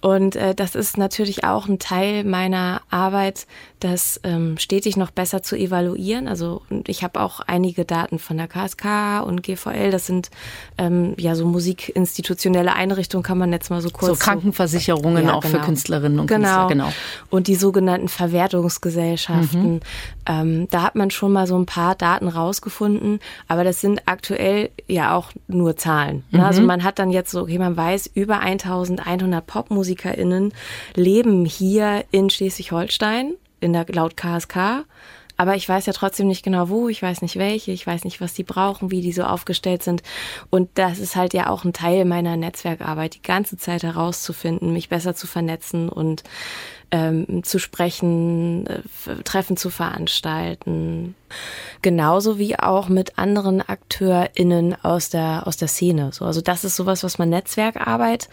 Und 0.00 0.36
äh, 0.36 0.54
das 0.54 0.74
ist 0.74 0.98
natürlich 0.98 1.44
auch 1.44 1.68
ein 1.68 1.78
Teil 1.78 2.24
meiner 2.24 2.82
Arbeit, 2.90 3.46
das 3.84 4.18
ähm, 4.24 4.56
stetig 4.56 4.96
noch 4.96 5.10
besser 5.10 5.42
zu 5.42 5.56
evaluieren. 5.56 6.26
Also 6.26 6.62
ich 6.86 7.04
habe 7.04 7.20
auch 7.20 7.40
einige 7.40 7.84
Daten 7.84 8.18
von 8.18 8.38
der 8.38 8.48
KSK 8.48 9.22
und 9.26 9.42
GVL. 9.42 9.90
Das 9.90 10.06
sind 10.06 10.30
ähm, 10.78 11.14
ja 11.18 11.34
so 11.34 11.44
musikinstitutionelle 11.46 12.72
Einrichtungen, 12.72 13.22
kann 13.22 13.36
man 13.36 13.52
jetzt 13.52 13.68
mal 13.68 13.82
so 13.82 13.90
kurz. 13.90 14.18
So 14.18 14.24
Krankenversicherungen 14.24 15.24
so, 15.24 15.28
ja, 15.28 15.34
auch 15.34 15.42
genau. 15.42 15.58
für 15.58 15.64
Künstlerinnen 15.64 16.18
und 16.18 16.28
genau. 16.28 16.66
Künstler, 16.66 16.68
genau. 16.68 16.92
Und 17.28 17.46
die 17.46 17.56
sogenannten 17.56 18.08
Verwertungsgesellschaften. 18.08 19.74
Mhm. 19.74 19.80
Ähm, 20.26 20.68
da 20.70 20.82
hat 20.82 20.94
man 20.94 21.10
schon 21.10 21.32
mal 21.32 21.46
so 21.46 21.58
ein 21.58 21.66
paar 21.66 21.94
Daten 21.94 22.28
rausgefunden. 22.28 23.20
Aber 23.48 23.64
das 23.64 23.82
sind 23.82 24.00
aktuell 24.06 24.70
ja 24.86 25.14
auch 25.14 25.30
nur 25.46 25.76
Zahlen. 25.76 26.24
Ne? 26.30 26.38
Also 26.38 26.40
mhm. 26.40 26.54
Also 26.54 26.62
man 26.62 26.84
hat 26.84 27.00
dann 27.00 27.10
jetzt 27.10 27.32
so, 27.32 27.42
okay, 27.42 27.58
man 27.58 27.76
weiß, 27.76 28.12
über 28.14 28.38
1100 28.38 29.44
PopmusikerInnen 29.44 30.52
leben 30.94 31.44
hier 31.44 32.04
in 32.12 32.30
Schleswig-Holstein, 32.30 33.34
in 33.64 33.72
der, 33.72 33.86
laut 33.88 34.16
KSK. 34.16 34.84
Aber 35.36 35.56
ich 35.56 35.68
weiß 35.68 35.86
ja 35.86 35.92
trotzdem 35.92 36.28
nicht 36.28 36.44
genau 36.44 36.68
wo, 36.68 36.88
ich 36.88 37.02
weiß 37.02 37.22
nicht 37.22 37.36
welche, 37.36 37.72
ich 37.72 37.84
weiß 37.84 38.04
nicht, 38.04 38.20
was 38.20 38.34
die 38.34 38.44
brauchen, 38.44 38.92
wie 38.92 39.00
die 39.00 39.12
so 39.12 39.24
aufgestellt 39.24 39.82
sind. 39.82 40.02
Und 40.48 40.70
das 40.74 41.00
ist 41.00 41.16
halt 41.16 41.34
ja 41.34 41.50
auch 41.50 41.64
ein 41.64 41.72
Teil 41.72 42.04
meiner 42.04 42.36
Netzwerkarbeit, 42.36 43.16
die 43.16 43.22
ganze 43.22 43.56
Zeit 43.56 43.82
herauszufinden, 43.82 44.72
mich 44.72 44.88
besser 44.88 45.16
zu 45.16 45.26
vernetzen 45.26 45.88
und 45.88 46.22
ähm, 46.92 47.42
zu 47.42 47.58
sprechen, 47.58 48.66
äh, 48.68 48.82
Treffen 49.24 49.56
zu 49.56 49.70
veranstalten. 49.70 51.16
Genauso 51.82 52.38
wie 52.38 52.56
auch 52.56 52.88
mit 52.88 53.18
anderen 53.18 53.60
AkteurInnen 53.60 54.76
aus 54.84 55.10
der, 55.10 55.48
aus 55.48 55.56
der 55.56 55.66
Szene. 55.66 56.10
So, 56.12 56.24
also 56.24 56.40
das 56.40 56.62
ist 56.62 56.76
sowas, 56.76 57.02
was 57.02 57.18
man 57.18 57.30
Netzwerkarbeit 57.30 58.28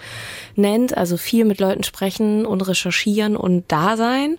nennt. 0.56 0.96
Also 0.96 1.18
viel 1.18 1.46
mit 1.46 1.60
Leuten 1.60 1.84
sprechen 1.84 2.46
und 2.46 2.62
recherchieren 2.62 3.36
und 3.36 3.72
da 3.72 3.98
sein. 3.98 4.38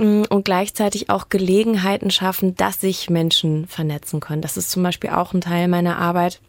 Und 0.00 0.44
gleichzeitig 0.44 1.10
auch 1.10 1.28
Gelegenheiten 1.28 2.10
schaffen, 2.10 2.56
dass 2.56 2.80
sich 2.80 3.10
Menschen 3.10 3.66
vernetzen 3.66 4.20
können. 4.20 4.40
Das 4.40 4.56
ist 4.56 4.70
zum 4.70 4.82
Beispiel 4.82 5.10
auch 5.10 5.34
ein 5.34 5.42
Teil 5.42 5.68
meiner 5.68 5.98
Arbeit. 5.98 6.40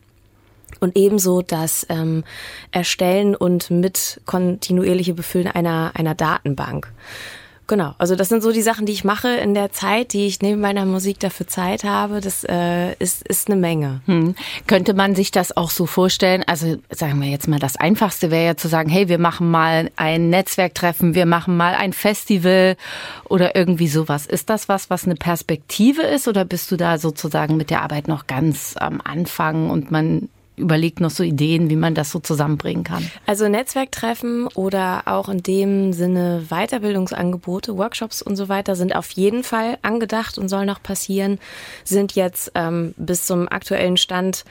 Und 0.80 0.96
ebenso 0.96 1.42
das 1.42 1.86
ähm, 1.90 2.24
Erstellen 2.72 3.36
und 3.36 3.70
mit 3.70 4.22
kontinuierliche 4.26 5.14
Befüllen 5.14 5.48
einer, 5.48 5.92
einer 5.96 6.16
Datenbank. 6.16 6.94
Genau, 7.72 7.96
also 8.00 8.18
das 8.18 8.28
sind 8.28 8.44
so 8.44 8.52
die 8.52 8.64
Sachen, 8.64 8.86
die 8.86 8.92
ich 8.92 9.06
mache 9.06 9.30
in 9.30 9.54
der 9.54 9.72
Zeit, 9.72 10.12
die 10.12 10.28
ich 10.28 10.42
neben 10.42 10.60
meiner 10.60 10.86
Musik 10.86 11.22
dafür 11.22 11.48
Zeit 11.48 11.86
habe. 11.86 12.20
Das 12.20 12.44
äh, 12.44 12.96
ist, 12.96 13.26
ist 13.26 13.50
eine 13.50 13.56
Menge. 13.56 14.02
Hm. 14.08 14.36
Könnte 14.68 14.94
man 14.94 15.16
sich 15.16 15.32
das 15.32 15.56
auch 15.56 15.70
so 15.70 15.86
vorstellen? 15.86 16.44
Also 16.46 16.76
sagen 16.90 17.22
wir 17.22 17.30
jetzt 17.30 17.48
mal, 17.48 17.60
das 17.60 17.78
Einfachste 17.78 18.30
wäre 18.30 18.46
ja 18.46 18.58
zu 18.58 18.68
sagen, 18.68 18.90
hey, 18.90 19.08
wir 19.08 19.20
machen 19.20 19.50
mal 19.50 19.90
ein 19.96 20.30
Netzwerktreffen, 20.30 21.16
wir 21.16 21.26
machen 21.26 21.56
mal 21.56 21.74
ein 21.74 21.94
Festival 21.94 22.76
oder 23.30 23.56
irgendwie 23.56 23.88
sowas. 23.88 24.26
Ist 24.26 24.50
das 24.50 24.68
was, 24.68 24.90
was 24.90 25.06
eine 25.06 25.16
Perspektive 25.16 26.02
ist 26.02 26.28
oder 26.28 26.44
bist 26.44 26.72
du 26.72 26.76
da 26.76 26.98
sozusagen 26.98 27.56
mit 27.56 27.70
der 27.70 27.84
Arbeit 27.84 28.10
noch 28.10 28.28
ganz 28.28 28.76
am 28.78 29.00
Anfang 29.00 29.70
und 29.70 29.92
man 29.92 30.28
überlegt 30.56 31.00
noch 31.00 31.10
so 31.10 31.24
Ideen, 31.24 31.70
wie 31.70 31.76
man 31.76 31.96
das 31.96 32.12
so 32.12 32.20
zusammenbringen 32.20 32.84
kann? 32.84 33.10
Also 33.26 33.48
Netzwerktreffen 33.48 34.48
oder 34.48 35.04
auch 35.06 35.30
in 35.30 35.44
dem 35.44 35.94
Sinne 35.94 36.46
Weiterbildungsangebote, 36.50 37.78
Workshops 37.78 38.22
und 38.22 38.36
so 38.36 38.50
weiter 38.50 38.76
sind 38.76 38.96
auf 38.96 39.12
jeden 39.12 39.44
Fall 39.44 39.78
angedacht 39.82 40.38
und 40.38 40.50
sollen 40.50 40.68
noch 40.68 40.84
passieren, 40.84 41.40
sind 41.84 42.16
jetzt 42.16 42.52
ähm, 42.56 42.94
bis 42.98 43.26
zum 43.26 43.48
aktuellen 43.48 43.98
Stand 43.98 44.44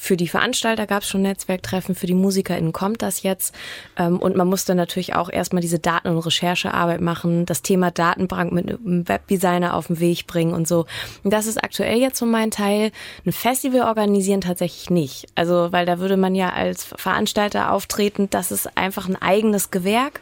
für 0.00 0.16
die 0.16 0.28
Veranstalter 0.28 0.86
gab 0.86 1.02
es 1.02 1.08
schon 1.08 1.22
Netzwerktreffen, 1.22 1.96
für 1.96 2.06
die 2.06 2.14
MusikerInnen 2.14 2.72
kommt 2.72 3.02
das 3.02 3.24
jetzt. 3.24 3.52
Ähm, 3.96 4.20
und 4.20 4.36
man 4.36 4.46
musste 4.46 4.76
natürlich 4.76 5.16
auch 5.16 5.28
erstmal 5.28 5.60
diese 5.60 5.80
Daten- 5.80 6.08
und 6.08 6.18
Recherchearbeit 6.18 7.00
machen, 7.00 7.46
das 7.46 7.62
Thema 7.62 7.90
Datenbank 7.90 8.52
mit 8.52 8.68
einem 8.68 9.08
Webdesigner 9.08 9.74
auf 9.74 9.88
den 9.88 9.98
Weg 9.98 10.28
bringen 10.28 10.54
und 10.54 10.68
so. 10.68 10.86
Und 11.24 11.32
das 11.32 11.46
ist 11.46 11.62
aktuell 11.62 11.98
jetzt 11.98 12.16
so 12.16 12.26
mein 12.26 12.52
Teil. 12.52 12.92
Ein 13.26 13.32
Festival 13.32 13.82
organisieren 13.82 14.40
tatsächlich 14.40 14.88
nicht. 14.88 15.26
Also, 15.34 15.72
weil 15.72 15.84
da 15.84 15.98
würde 15.98 16.16
man 16.16 16.36
ja 16.36 16.50
als 16.50 16.84
Veranstalter 16.84 17.72
auftreten, 17.72 18.30
das 18.30 18.52
ist 18.52 18.78
einfach 18.78 19.08
ein 19.08 19.20
eigenes 19.20 19.72
Gewerk. 19.72 20.20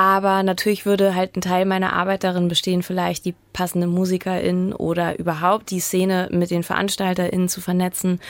Aber 0.00 0.44
natürlich 0.44 0.86
würde 0.86 1.16
halt 1.16 1.34
ein 1.34 1.40
Teil 1.40 1.64
meiner 1.64 1.92
Arbeit 1.92 2.22
darin 2.22 2.46
bestehen, 2.46 2.84
vielleicht 2.84 3.24
die 3.24 3.34
passende 3.52 3.88
MusikerInnen 3.88 4.72
oder 4.72 5.18
überhaupt 5.18 5.72
die 5.72 5.80
Szene 5.80 6.28
mit 6.30 6.52
den 6.52 6.62
VeranstalterInnen 6.62 7.48
zu 7.48 7.60
vernetzen 7.60 8.20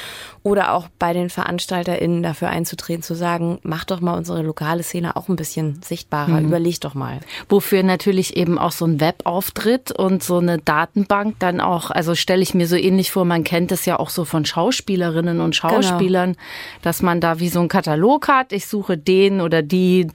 oder 0.42 0.72
auch 0.72 0.88
bei 0.98 1.12
den 1.12 1.28
VeranstalterInnen 1.28 2.22
dafür 2.22 2.48
einzutreten, 2.48 3.02
zu 3.02 3.14
sagen, 3.14 3.58
mach 3.64 3.84
doch 3.84 4.00
mal 4.00 4.16
unsere 4.16 4.40
lokale 4.40 4.82
Szene 4.82 5.14
auch 5.14 5.28
ein 5.28 5.37
bisschen 5.37 5.82
sichtbarer, 5.82 6.40
mhm. 6.40 6.46
überleg 6.46 6.80
doch 6.80 6.94
mal. 6.94 7.20
Wofür 7.50 7.82
natürlich 7.82 8.38
eben 8.38 8.58
auch 8.58 8.72
so 8.72 8.87
ein 8.87 8.98
Webauftritt 8.98 9.92
und 9.92 10.22
so 10.22 10.38
eine 10.38 10.56
Datenbank 10.56 11.38
dann 11.38 11.60
auch, 11.60 11.90
also 11.90 12.14
stelle 12.14 12.40
ich 12.40 12.54
mir 12.54 12.66
so 12.66 12.76
ähnlich 12.76 13.12
vor, 13.12 13.26
man 13.26 13.44
kennt 13.44 13.72
es 13.72 13.84
ja 13.84 13.98
auch 13.98 14.08
so 14.08 14.25
von 14.25 14.46
Schauspielerinnen 14.46 15.42
und 15.42 15.54
genau. 15.60 15.75
Schauspielern, 15.75 16.32
genau. 16.32 16.44
dass 16.80 17.02
man 17.02 17.20
da 17.20 17.40
wie 17.40 17.50
so 17.50 17.60
einen 17.60 17.68
Katalog 17.68 18.26
hat, 18.28 18.54
ich 18.54 18.66
suche 18.66 18.96
den 18.96 19.42
oder 19.42 19.60
die 19.60 20.06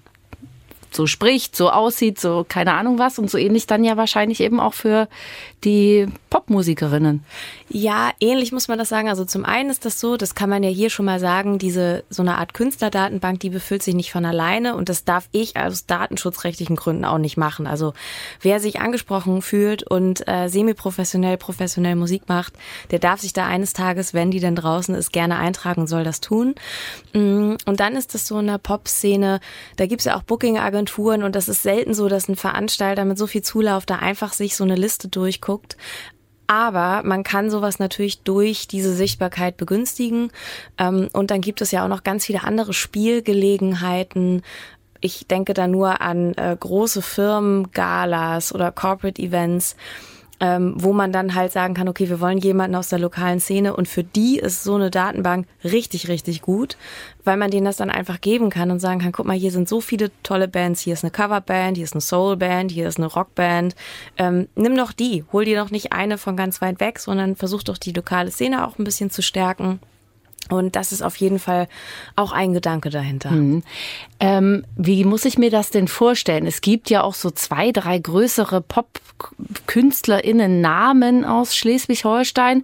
so 0.95 1.07
spricht, 1.07 1.55
so 1.55 1.69
aussieht, 1.69 2.19
so 2.19 2.45
keine 2.47 2.73
Ahnung 2.73 2.99
was 2.99 3.19
und 3.19 3.29
so 3.29 3.37
ähnlich 3.37 3.67
dann 3.67 3.83
ja 3.83 3.97
wahrscheinlich 3.97 4.39
eben 4.41 4.59
auch 4.59 4.73
für 4.73 5.07
die 5.63 6.07
Popmusikerinnen. 6.29 7.23
Ja, 7.75 8.11
ähnlich 8.19 8.51
muss 8.51 8.67
man 8.67 8.77
das 8.77 8.89
sagen. 8.89 9.09
Also 9.09 9.25
zum 9.25 9.45
einen 9.45 9.71
ist 9.71 9.83
das 9.83 9.99
so, 9.99 10.15
das 10.15 10.35
kann 10.35 10.47
man 10.47 10.61
ja 10.61 10.69
hier 10.69 10.91
schon 10.91 11.07
mal 11.07 11.19
sagen, 11.19 11.57
diese 11.57 12.03
so 12.07 12.21
eine 12.21 12.37
Art 12.37 12.53
Künstlerdatenbank, 12.53 13.39
die 13.39 13.49
befüllt 13.49 13.81
sich 13.81 13.95
nicht 13.95 14.11
von 14.11 14.25
alleine 14.25 14.75
und 14.75 14.89
das 14.89 15.05
darf 15.05 15.27
ich 15.31 15.57
aus 15.57 15.87
datenschutzrechtlichen 15.87 16.75
Gründen 16.75 17.03
auch 17.03 17.17
nicht 17.17 17.35
machen. 17.35 17.65
Also 17.65 17.93
wer 18.41 18.59
sich 18.59 18.79
angesprochen 18.79 19.41
fühlt 19.41 19.81
und 19.81 20.27
äh, 20.27 20.49
semi-professionell, 20.49 21.37
professionell 21.37 21.95
Musik 21.95 22.29
macht, 22.29 22.53
der 22.91 22.99
darf 22.99 23.21
sich 23.21 23.33
da 23.33 23.47
eines 23.47 23.73
Tages, 23.73 24.13
wenn 24.13 24.29
die 24.29 24.39
denn 24.39 24.55
draußen 24.55 24.93
ist, 24.93 25.11
gerne 25.11 25.39
eintragen 25.39 25.87
soll 25.87 26.03
das 26.03 26.21
tun. 26.21 26.53
Mm, 27.13 27.55
und 27.65 27.79
dann 27.79 27.95
ist 27.95 28.13
das 28.13 28.27
so 28.27 28.37
in 28.37 28.45
der 28.45 28.59
Pop-Szene, 28.59 29.39
da 29.77 29.87
gibt's 29.87 30.05
ja 30.05 30.15
auch 30.15 30.21
Booking-Agenturen 30.21 31.23
und 31.23 31.35
das 31.35 31.49
ist 31.49 31.63
selten 31.63 31.95
so, 31.95 32.07
dass 32.07 32.29
ein 32.29 32.35
Veranstalter 32.35 33.03
mit 33.03 33.17
so 33.17 33.25
viel 33.25 33.41
Zulauf 33.41 33.87
da 33.87 33.95
einfach 33.95 34.33
sich 34.33 34.55
so 34.55 34.63
eine 34.63 34.75
Liste 34.75 35.07
durchguckt. 35.07 35.75
Aber 36.47 37.01
man 37.03 37.23
kann 37.23 37.49
sowas 37.49 37.79
natürlich 37.79 38.21
durch 38.21 38.67
diese 38.67 38.93
Sichtbarkeit 38.93 39.57
begünstigen. 39.57 40.31
Ähm, 40.77 41.09
und 41.13 41.31
dann 41.31 41.41
gibt 41.41 41.61
es 41.61 41.71
ja 41.71 41.83
auch 41.83 41.89
noch 41.89 42.03
ganz 42.03 42.25
viele 42.25 42.43
andere 42.43 42.73
Spielgelegenheiten. 42.73 44.41
Ich 45.01 45.27
denke 45.27 45.53
da 45.53 45.67
nur 45.67 46.01
an 46.01 46.33
äh, 46.35 46.55
große 46.57 47.01
Firmen, 47.01 47.71
Galas 47.71 48.53
oder 48.53 48.71
Corporate 48.71 49.21
Events 49.21 49.75
ähm, 50.43 50.73
wo 50.75 50.91
man 50.91 51.13
dann 51.13 51.35
halt 51.35 51.53
sagen 51.53 51.73
kann, 51.73 51.87
okay, 51.87 52.09
wir 52.09 52.19
wollen 52.19 52.37
jemanden 52.37 52.75
aus 52.75 52.89
der 52.89 52.99
lokalen 52.99 53.39
Szene 53.39 53.73
und 53.73 53.87
für 53.87 54.03
die 54.03 54.39
ist 54.39 54.65
so 54.65 54.75
eine 54.75 54.91
Datenbank 54.91 55.47
richtig, 55.63 56.09
richtig 56.09 56.41
gut, 56.41 56.75
weil 57.23 57.37
man 57.37 57.49
denen 57.49 57.63
das 57.63 57.77
dann 57.77 57.89
einfach 57.89 58.19
geben 58.19 58.49
kann 58.49 58.69
und 58.69 58.81
sagen 58.81 58.99
kann, 58.99 59.13
guck 59.13 59.25
mal, 59.25 59.37
hier 59.37 59.51
sind 59.51 59.69
so 59.69 59.79
viele 59.79 60.11
tolle 60.21 60.49
Bands, 60.49 60.81
hier 60.81 60.95
ist 60.95 61.05
eine 61.05 61.11
Coverband, 61.11 61.77
hier 61.77 61.85
ist 61.85 61.93
eine 61.93 62.01
Soulband, 62.01 62.71
hier 62.71 62.89
ist 62.89 62.97
eine 62.97 63.07
Rockband, 63.07 63.73
ähm, 64.17 64.49
nimm 64.55 64.75
doch 64.75 64.91
die, 64.91 65.23
hol 65.31 65.45
dir 65.45 65.57
doch 65.57 65.71
nicht 65.71 65.93
eine 65.93 66.17
von 66.17 66.35
ganz 66.35 66.59
weit 66.59 66.81
weg, 66.81 66.99
sondern 66.99 67.37
versuch 67.37 67.63
doch 67.63 67.77
die 67.77 67.93
lokale 67.93 68.29
Szene 68.29 68.67
auch 68.67 68.77
ein 68.77 68.83
bisschen 68.83 69.11
zu 69.11 69.21
stärken. 69.21 69.79
Und 70.49 70.75
das 70.75 70.91
ist 70.91 71.01
auf 71.01 71.15
jeden 71.15 71.39
Fall 71.39 71.67
auch 72.15 72.31
ein 72.31 72.53
Gedanke 72.53 72.89
dahinter. 72.89 73.31
Mhm. 73.31 73.63
Ähm, 74.19 74.65
wie 74.75 75.05
muss 75.05 75.25
ich 75.25 75.37
mir 75.37 75.49
das 75.49 75.69
denn 75.69 75.87
vorstellen? 75.87 76.45
Es 76.45 76.61
gibt 76.61 76.89
ja 76.89 77.03
auch 77.03 77.13
so 77.13 77.31
zwei, 77.31 77.71
drei 77.71 77.99
größere 77.99 78.61
Pop-KünstlerInnen 78.61 80.61
Namen 80.61 81.25
aus 81.25 81.55
Schleswig-Holstein. 81.55 82.63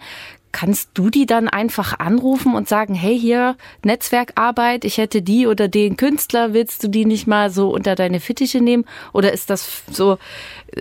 Kannst 0.51 0.89
du 0.95 1.11
die 1.11 1.27
dann 1.27 1.47
einfach 1.47 1.99
anrufen 1.99 2.55
und 2.55 2.67
sagen, 2.67 2.95
hey, 2.95 3.17
hier 3.19 3.55
Netzwerkarbeit, 3.83 4.83
ich 4.83 4.97
hätte 4.97 5.21
die 5.21 5.45
oder 5.45 5.67
den 5.67 5.95
Künstler, 5.95 6.53
willst 6.53 6.83
du 6.83 6.87
die 6.87 7.05
nicht 7.05 7.27
mal 7.27 7.51
so 7.51 7.69
unter 7.69 7.95
deine 7.95 8.19
Fittiche 8.19 8.59
nehmen? 8.59 8.85
Oder 9.13 9.31
ist 9.31 9.51
das 9.51 9.83
so 9.91 10.17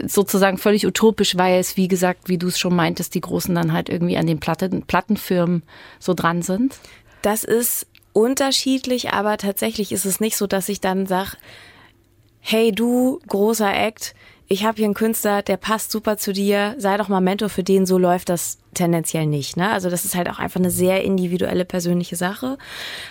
sozusagen 0.06 0.56
völlig 0.56 0.87
utopisch, 0.87 1.37
weil 1.37 1.60
es, 1.60 1.76
wie 1.76 1.88
gesagt, 1.88 2.28
wie 2.28 2.38
du 2.38 2.48
es 2.48 2.58
schon 2.58 2.75
meintest, 2.75 3.14
die 3.14 3.20
Großen 3.20 3.54
dann 3.54 3.72
halt 3.75 3.90
irgendwie 3.90 4.16
an 4.16 4.26
den 4.26 4.40
Platten, 4.40 4.82
Plattenfirmen 4.82 5.62
so 5.98 6.14
dran 6.14 6.40
sind? 6.40 6.78
Das 7.20 7.44
ist 7.44 7.87
unterschiedlich, 8.14 9.12
aber 9.12 9.37
tatsächlich 9.37 9.92
ist 9.92 10.06
es 10.06 10.18
nicht 10.18 10.37
so, 10.37 10.46
dass 10.46 10.68
ich 10.68 10.80
dann 10.80 11.06
sage, 11.06 11.32
hey 12.40 12.72
du, 12.72 13.20
großer 13.28 13.72
Act, 13.72 14.14
ich 14.50 14.64
habe 14.64 14.76
hier 14.76 14.87
einen 14.87 14.94
Künstler, 14.94 15.42
der 15.42 15.58
passt 15.58 15.90
super 15.90 16.16
zu 16.16 16.32
dir, 16.32 16.75
sei 16.78 16.96
doch 16.96 17.08
mal 17.08 17.20
Mentor 17.20 17.50
für 17.50 17.62
den, 17.62 17.84
so 17.84 17.98
läuft 17.98 18.30
das 18.30 18.58
tendenziell 18.78 19.26
nicht. 19.26 19.56
Ne? 19.56 19.70
Also 19.70 19.90
das 19.90 20.04
ist 20.04 20.14
halt 20.14 20.30
auch 20.30 20.38
einfach 20.38 20.61
eine 20.61 20.70
sehr 20.70 21.04
individuelle 21.04 21.64
persönliche 21.64 22.16
Sache. 22.16 22.56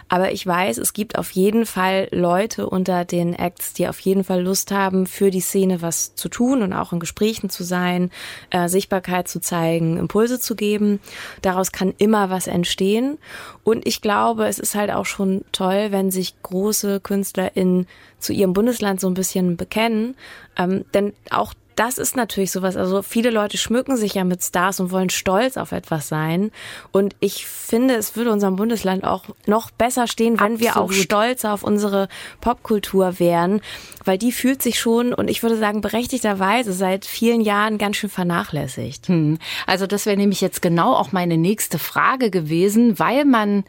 Aber 0.09 0.31
ich 0.31 0.45
weiß, 0.47 0.77
es 0.77 0.93
gibt 0.93 1.17
auf 1.17 1.31
jeden 1.31 1.65
Fall 1.65 2.07
Leute 2.11 2.69
unter 2.69 3.05
den 3.05 3.33
Acts, 3.33 3.73
die 3.73 3.87
auf 3.87 3.99
jeden 3.99 4.23
Fall 4.23 4.41
Lust 4.41 4.71
haben, 4.71 5.05
für 5.05 5.29
die 5.29 5.41
Szene 5.41 5.81
was 5.81 6.15
zu 6.15 6.29
tun 6.29 6.61
und 6.61 6.73
auch 6.73 6.93
in 6.93 6.99
Gesprächen 6.99 7.49
zu 7.49 7.63
sein, 7.63 8.09
äh, 8.49 8.67
Sichtbarkeit 8.67 9.27
zu 9.27 9.39
zeigen, 9.39 9.97
Impulse 9.97 10.39
zu 10.39 10.55
geben. 10.55 10.99
Daraus 11.41 11.71
kann 11.71 11.93
immer 11.97 12.29
was 12.29 12.47
entstehen. 12.47 13.17
Und 13.63 13.85
ich 13.85 14.01
glaube, 14.01 14.47
es 14.47 14.59
ist 14.59 14.75
halt 14.75 14.91
auch 14.91 15.05
schon 15.05 15.43
toll, 15.51 15.87
wenn 15.91 16.11
sich 16.11 16.41
große 16.41 17.01
KünstlerInnen 17.01 17.87
zu 18.19 18.33
ihrem 18.33 18.53
Bundesland 18.53 18.99
so 18.99 19.07
ein 19.07 19.13
bisschen 19.13 19.57
bekennen. 19.57 20.15
Ähm, 20.57 20.85
denn 20.93 21.13
auch 21.29 21.53
das 21.77 21.99
ist 21.99 22.15
natürlich 22.15 22.51
sowas. 22.51 22.75
Also 22.75 23.03
viele 23.03 23.29
Leute 23.29 23.57
schmücken 23.57 23.97
sich 23.97 24.15
ja 24.15 24.23
mit 24.23 24.43
Stars 24.43 24.79
und 24.79 24.91
wollen 24.91 25.11
stolz 25.11 25.57
auf 25.57 25.71
etwas 25.71 26.07
sein. 26.07 26.51
Und 26.91 27.15
ich 27.19 27.45
finde, 27.45 27.95
es 27.95 28.15
würde 28.15 28.31
unserem 28.31 28.55
Bundesland 28.55 29.03
auch 29.03 29.25
noch 29.45 29.69
besser 29.69 30.07
stehen, 30.07 30.39
wenn 30.39 30.53
Absolut. 30.53 30.61
wir 30.61 30.77
auch 30.77 30.91
stolz 30.91 31.45
auf 31.45 31.63
unsere 31.63 32.07
Popkultur 32.41 33.19
wären, 33.19 33.61
weil 34.03 34.17
die 34.17 34.31
fühlt 34.31 34.63
sich 34.63 34.79
schon 34.79 35.13
und 35.13 35.29
ich 35.29 35.43
würde 35.43 35.57
sagen 35.57 35.81
berechtigterweise 35.81 36.73
seit 36.73 37.05
vielen 37.05 37.41
Jahren 37.41 37.77
ganz 37.77 37.97
schön 37.97 38.09
vernachlässigt. 38.09 39.07
Hm. 39.07 39.37
Also 39.67 39.85
das 39.85 40.07
wäre 40.07 40.17
nämlich 40.17 40.41
jetzt 40.41 40.63
genau 40.63 40.93
auch 40.93 41.11
meine 41.11 41.37
nächste 41.37 41.77
Frage 41.77 42.31
gewesen, 42.31 42.97
weil 42.97 43.23
man 43.23 43.63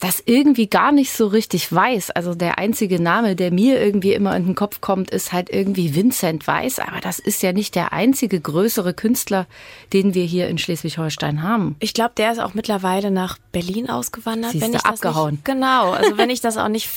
das 0.00 0.22
irgendwie 0.24 0.66
gar 0.66 0.92
nicht 0.92 1.12
so 1.12 1.26
richtig 1.26 1.70
weiß. 1.70 2.10
Also 2.10 2.34
der 2.34 2.58
einzige 2.58 3.00
Name, 3.00 3.36
der 3.36 3.52
mir 3.52 3.78
irgendwie 3.80 4.14
immer 4.14 4.34
in 4.34 4.46
den 4.46 4.54
Kopf 4.54 4.80
kommt, 4.80 5.10
ist 5.10 5.32
halt 5.32 5.50
irgendwie 5.50 5.94
Vincent 5.94 6.46
Weiss. 6.46 6.78
Aber 6.78 7.00
das 7.00 7.18
ist 7.18 7.42
ja 7.42 7.52
nicht 7.52 7.74
der 7.74 7.92
einzige 7.92 8.40
größere 8.40 8.94
Künstler, 8.94 9.46
den 9.92 10.14
wir 10.14 10.24
hier 10.24 10.48
in 10.48 10.56
Schleswig-Holstein 10.56 11.42
haben. 11.42 11.76
Ich 11.80 11.92
glaube, 11.92 12.12
der 12.16 12.32
ist 12.32 12.38
auch 12.38 12.54
mittlerweile 12.54 13.10
nach 13.10 13.36
Berlin 13.52 13.90
ausgewandert. 13.90 14.52
Siehst 14.52 14.64
wenn 14.64 14.74
ich 14.74 14.86
abgehauen. 14.86 15.32
Nicht, 15.32 15.44
genau. 15.44 15.90
Also 15.90 16.16
wenn 16.16 16.30
ich 16.30 16.40
das 16.40 16.56
auch 16.56 16.68
nicht, 16.68 16.88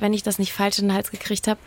wenn 0.00 0.14
ich 0.14 0.22
das 0.22 0.38
nicht 0.38 0.54
falsch 0.54 0.78
in 0.78 0.86
den 0.86 0.94
Hals 0.94 1.10
gekriegt 1.10 1.48
habe. 1.48 1.60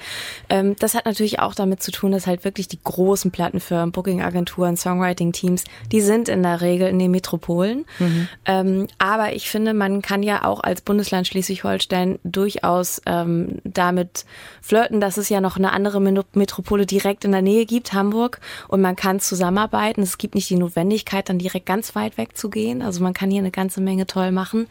Ähm, 0.50 0.76
das 0.80 0.96
hat 0.96 1.06
natürlich 1.06 1.40
auch 1.40 1.54
damit 1.54 1.84
zu 1.84 1.92
tun, 1.92 2.12
dass 2.12 2.26
halt 2.26 2.44
wirklich 2.44 2.68
die 2.68 2.80
großen 2.84 3.30
Plattenfirmen, 3.30 3.92
Booking-Agenturen, 3.92 4.78
Songwriting-Teams, 4.78 5.64
die 5.92 6.02
sind 6.02 6.28
in 6.28 6.42
der 6.42 6.62
Regel 6.62 6.88
in 6.88 6.98
den 6.98 7.12
Metropolen. 7.12 7.86
Mhm. 8.00 8.28
Ähm, 8.46 8.88
aber 8.98 9.34
ich 9.34 9.48
finde, 9.48 9.76
man 9.76 10.02
kann 10.02 10.24
ja 10.24 10.44
auch 10.44 10.62
als 10.62 10.71
Bundesland 10.80 11.28
Schleswig-Holstein 11.28 12.20
durchaus 12.24 13.02
ähm, 13.06 13.60
damit 13.66 14.26
flirten, 14.62 15.02
dass 15.02 15.18
es 15.18 15.28
ja 15.28 15.42
noch 15.42 15.58
eine 15.58 15.74
andere 15.74 16.00
Metropole 16.00 16.86
direkt 16.86 17.26
in 17.26 17.34
der 17.34 17.42
Nähe 17.42 17.66
gibt, 17.66 17.92
Hamburg, 17.92 18.40
und 18.70 18.80
man 18.80 18.96
kann 18.96 19.20
zusammenarbeiten. 19.20 20.02
Es 20.02 20.18
gibt 20.18 20.36
nicht 20.36 20.50
die 20.50 20.56
Notwendigkeit, 20.56 21.28
dann 21.28 21.40
direkt 21.40 21.66
ganz 21.66 21.96
weit 21.96 22.18
weg 22.18 22.38
zu 22.38 22.50
gehen. 22.50 22.82
Also 22.82 23.04
man 23.04 23.14
kann 23.14 23.30
hier 23.30 23.42
eine 23.42 23.52
ganze 23.52 23.82
Menge 23.82 24.08
toll 24.08 24.32
machen. 24.32 24.68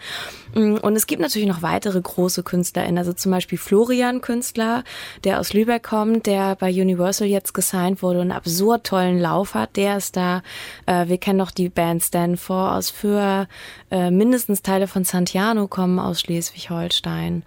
Mm, 0.54 0.76
und 0.76 0.96
es 0.96 1.06
gibt 1.06 1.20
natürlich 1.20 1.48
noch 1.48 1.62
weitere 1.62 2.00
große 2.00 2.42
KünstlerInnen, 2.42 2.98
also 2.98 3.12
zum 3.12 3.32
Beispiel 3.32 3.58
Florian 3.58 4.22
Künstler, 4.22 4.84
der 5.24 5.40
aus 5.40 5.52
Lübeck 5.52 5.82
kommt, 5.82 6.26
der 6.26 6.56
bei 6.56 6.70
Universal 6.70 7.28
jetzt 7.28 7.52
gesigned 7.52 8.02
wurde 8.02 8.20
und 8.20 8.30
einen 8.30 8.32
absurd 8.32 8.84
tollen 8.84 9.18
Lauf 9.18 9.54
hat. 9.54 9.76
Der 9.76 9.96
ist 9.96 10.16
da. 10.16 10.42
Äh, 10.86 11.08
wir 11.08 11.18
kennen 11.18 11.38
noch 11.38 11.50
die 11.50 11.68
Band 11.68 12.02
Stanford 12.02 12.72
aus 12.72 12.90
für 12.90 13.48
äh, 13.90 14.10
mindestens 14.10 14.62
Teile 14.62 14.86
von 14.86 15.04
Santiano 15.04 15.66
kommen 15.66 15.89
aus 15.98 16.20
Schleswig-Holstein 16.20 17.42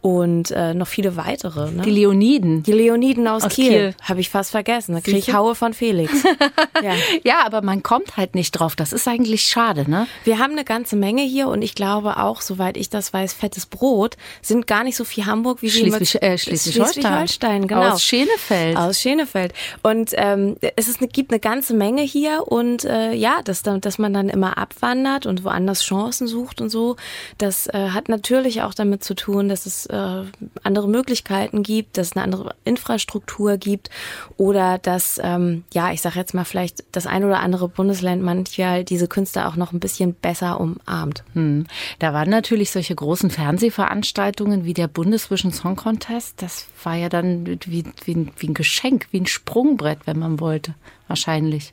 und 0.00 0.50
äh, 0.50 0.74
noch 0.74 0.86
viele 0.86 1.16
weitere. 1.16 1.70
Ne? 1.70 1.82
Die 1.82 1.90
Leoniden. 1.90 2.62
Die 2.62 2.72
Leoniden 2.72 3.26
aus, 3.26 3.44
aus 3.44 3.52
Kiel. 3.52 3.68
Kiel. 3.68 3.94
Habe 4.02 4.20
ich 4.20 4.30
fast 4.30 4.52
vergessen. 4.52 4.94
Da 4.94 5.00
kriege 5.00 5.18
ich 5.18 5.32
Haue 5.32 5.54
von 5.54 5.74
Felix. 5.74 6.12
ja. 6.82 6.92
ja, 7.24 7.44
aber 7.44 7.62
man 7.62 7.82
kommt 7.82 8.16
halt 8.16 8.34
nicht 8.34 8.52
drauf. 8.52 8.76
Das 8.76 8.92
ist 8.92 9.08
eigentlich 9.08 9.44
schade, 9.44 9.90
ne? 9.90 10.06
Wir 10.24 10.38
haben 10.38 10.52
eine 10.52 10.64
ganze 10.64 10.96
Menge 10.96 11.22
hier 11.22 11.48
und 11.48 11.62
ich 11.62 11.74
glaube 11.74 12.18
auch, 12.18 12.40
soweit 12.40 12.76
ich 12.76 12.90
das 12.90 13.12
weiß, 13.12 13.32
fettes 13.32 13.66
Brot 13.66 14.16
sind 14.40 14.66
gar 14.66 14.84
nicht 14.84 14.96
so 14.96 15.04
viel 15.04 15.26
Hamburg 15.26 15.62
wie 15.62 15.70
Schleswig, 15.70 16.22
äh, 16.22 16.38
Schleswig-Holstein. 16.38 17.28
Schleswig 17.28 17.68
genau. 17.68 17.90
Aus 17.90 18.02
Schenefeld. 18.02 18.76
Aus 18.76 19.00
Schenefeld. 19.00 19.52
Und 19.82 20.10
ähm, 20.14 20.56
es 20.76 20.88
ist 20.88 20.98
gibt 21.12 21.32
eine 21.32 21.40
ganze 21.40 21.74
Menge 21.74 22.02
hier 22.02 22.44
und 22.46 22.84
äh, 22.84 23.12
ja, 23.12 23.40
dass, 23.42 23.62
dass 23.62 23.98
man 23.98 24.12
dann 24.12 24.28
immer 24.28 24.58
abwandert 24.58 25.26
und 25.26 25.44
woanders 25.44 25.82
Chancen 25.82 26.26
sucht 26.26 26.60
und 26.60 26.70
so, 26.70 26.96
das 27.38 27.66
äh, 27.66 27.90
hat 27.90 28.08
natürlich 28.08 28.62
auch 28.62 28.74
damit 28.74 29.02
zu 29.02 29.14
tun, 29.14 29.48
dass 29.48 29.66
es 29.66 29.87
äh, 29.88 30.24
andere 30.62 30.88
Möglichkeiten 30.88 31.62
gibt, 31.62 31.98
dass 31.98 32.08
es 32.08 32.12
eine 32.16 32.24
andere 32.24 32.54
Infrastruktur 32.64 33.56
gibt 33.56 33.90
oder 34.36 34.78
dass, 34.78 35.20
ähm, 35.22 35.64
ja, 35.72 35.92
ich 35.92 36.00
sage 36.00 36.18
jetzt 36.18 36.34
mal 36.34 36.44
vielleicht 36.44 36.84
das 36.92 37.06
ein 37.06 37.24
oder 37.24 37.40
andere 37.40 37.68
Bundesland 37.68 38.22
manchmal 38.22 38.84
diese 38.84 39.08
Künstler 39.08 39.48
auch 39.48 39.56
noch 39.56 39.72
ein 39.72 39.80
bisschen 39.80 40.14
besser 40.14 40.60
umarmt. 40.60 41.24
Hm. 41.34 41.66
Da 41.98 42.12
waren 42.12 42.30
natürlich 42.30 42.70
solche 42.70 42.94
großen 42.94 43.30
Fernsehveranstaltungen 43.30 44.64
wie 44.64 44.74
der 44.74 44.88
Bundesvision 44.88 45.52
Song 45.52 45.76
Contest. 45.76 46.42
Das 46.42 46.66
war 46.84 46.94
ja 46.94 47.08
dann 47.08 47.46
wie, 47.46 47.84
wie, 48.04 48.28
wie 48.36 48.48
ein 48.48 48.54
Geschenk, 48.54 49.08
wie 49.10 49.20
ein 49.20 49.26
Sprungbrett, 49.26 50.00
wenn 50.06 50.18
man 50.18 50.40
wollte, 50.40 50.74
wahrscheinlich. 51.06 51.72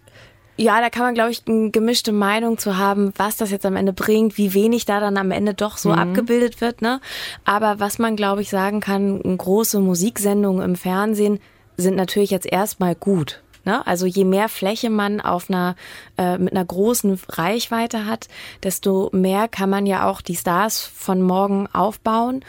Ja, 0.58 0.80
da 0.80 0.90
kann 0.90 1.04
man, 1.04 1.16
glaube 1.16 1.32
ich, 1.32 1.44
eine 1.48 1.70
gemischte 1.70 2.14
Meinung 2.14 2.58
zu 2.58 2.78
haben, 2.78 3.14
was 3.18 3.36
das 3.36 3.52
jetzt 3.52 3.66
am 3.66 3.76
Ende 3.76 3.92
bringt, 3.92 4.38
wie 4.38 4.54
wenig 4.54 4.86
da 4.86 5.00
dann 5.00 5.18
am 5.18 5.32
Ende 5.32 5.54
doch 5.54 5.78
so 5.78 5.90
mhm. 5.90 6.00
abgebildet 6.00 6.62
wird. 6.62 6.82
Ne? 6.82 7.02
Aber 7.44 7.80
was 7.80 8.00
man, 8.00 8.16
glaube 8.16 8.42
ich, 8.42 8.50
sagen 8.50 8.80
kann, 8.80 9.38
große 9.38 9.80
Musiksendungen 9.80 10.64
im 10.64 10.76
Fernsehen 10.76 11.40
sind 11.76 11.96
natürlich 11.96 12.32
jetzt 12.32 12.46
erstmal 12.50 12.96
gut. 12.96 13.42
Ne? 13.66 13.86
Also 13.86 14.06
je 14.06 14.24
mehr 14.24 14.48
Fläche 14.48 14.90
man 14.90 15.20
auf 15.20 15.50
einer 15.50 15.76
äh, 16.18 16.38
mit 16.38 16.54
einer 16.54 16.64
großen 16.64 17.20
Reichweite 17.28 18.06
hat, 18.06 18.28
desto 18.64 19.10
mehr 19.12 19.48
kann 19.48 19.70
man 19.70 19.86
ja 19.86 20.08
auch 20.08 20.22
die 20.22 20.36
Stars 20.36 20.82
von 20.82 21.22
morgen 21.22 21.68
aufbauen 21.74 22.46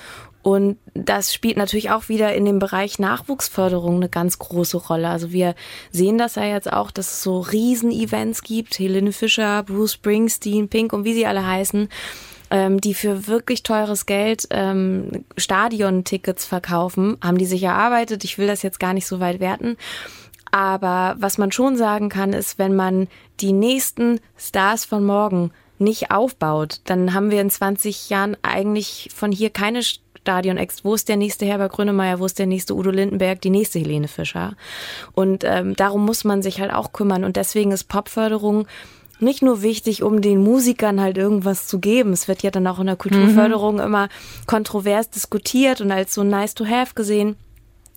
und 0.47 0.79
das 0.95 1.35
spielt 1.35 1.57
natürlich 1.57 1.91
auch 1.91 2.09
wieder 2.09 2.33
in 2.33 2.45
dem 2.45 2.61
Bereich 2.61 3.01
Nachwuchsförderung 3.01 3.97
eine 3.97 4.09
ganz 4.09 4.39
große 4.39 4.77
Rolle. 4.77 5.09
Also 5.09 5.33
wir 5.33 5.57
sehen 5.91 6.19
das 6.19 6.37
ja 6.37 6.45
jetzt 6.45 6.73
auch, 6.73 6.93
dass 6.93 7.15
es 7.15 7.23
so 7.25 7.41
Riesen-Events 7.41 8.43
gibt. 8.43 8.79
Helene 8.79 9.11
Fischer, 9.11 9.65
Bruce 9.65 9.95
Springsteen, 9.95 10.69
Pink 10.69 10.93
und 10.93 11.05
wie 11.05 11.15
sie 11.15 11.27
alle 11.27 11.45
heißen 11.45 11.89
ähm, 12.53 12.81
die 12.81 12.95
für 12.95 13.27
wirklich 13.27 13.65
teures 13.65 14.07
Geld 14.07 14.47
ähm, 14.51 15.25
Stadion-Tickets 15.37 16.45
verkaufen, 16.45 17.19
haben 17.21 17.39
die 17.39 17.45
sich 17.45 17.65
erarbeitet. 17.65 18.23
Ich 18.23 18.39
will 18.39 18.47
das 18.47 18.63
jetzt 18.63 18.79
gar 18.79 18.95
nicht 18.95 19.09
so 19.09 19.19
weit 19.19 19.41
werten. 19.41 19.77
Aber 20.53 21.17
was 21.19 21.39
man 21.39 21.51
schon 21.51 21.77
sagen 21.77 22.09
kann, 22.09 22.33
ist, 22.33 22.57
wenn 22.57 22.77
man 22.77 23.09
die 23.41 23.53
nächsten 23.53 24.21
Stars 24.37 24.85
von 24.85 25.05
morgen 25.05 25.51
nicht 25.79 26.11
aufbaut, 26.13 26.83
dann 26.85 27.15
haben 27.15 27.33
wir 27.33 27.41
in 27.41 27.51
20 27.51 28.11
Jahren 28.11 28.37
eigentlich 28.43 29.11
von 29.13 29.33
hier 29.33 29.51
keine 29.51 29.83
Stadion 30.27 30.59
X, 30.59 30.85
wo 30.85 30.93
ist 30.97 31.09
der 31.09 31.17
nächste 31.17 31.47
Herbert 31.47 31.71
Grönemeyer, 31.71 32.19
wo 32.19 32.27
ist 32.27 32.41
der 32.41 32.47
nächste 32.47 32.75
Udo 32.75 32.91
Lindenberg, 32.91 33.41
die 33.43 33.51
nächste 33.51 33.79
Helene 33.79 34.09
Fischer. 34.09 34.55
Und 35.13 35.45
ähm, 35.45 35.77
darum 35.77 36.05
muss 36.05 36.25
man 36.25 36.43
sich 36.43 36.61
halt 36.61 36.73
auch 36.73 36.93
kümmern. 36.93 37.23
Und 37.23 37.37
deswegen 37.37 37.71
ist 37.71 37.85
Popförderung 37.85 38.67
nicht 39.21 39.41
nur 39.41 39.63
wichtig, 39.63 40.03
um 40.03 40.21
den 40.21 40.43
Musikern 40.43 41.01
halt 41.01 41.17
irgendwas 41.17 41.69
zu 41.69 41.79
geben. 41.79 42.13
Es 42.13 42.27
wird 42.27 42.43
ja 42.43 42.51
dann 42.51 42.67
auch 42.67 42.81
in 42.81 42.87
der 42.87 42.97
Kulturförderung 42.97 43.77
mhm. 43.77 43.83
immer 43.83 44.09
kontrovers 44.49 45.11
diskutiert 45.11 45.81
und 45.81 45.93
als 45.93 46.13
so 46.13 46.25
nice 46.25 46.57
to 46.57 46.67
have 46.67 46.95
gesehen. 46.97 47.37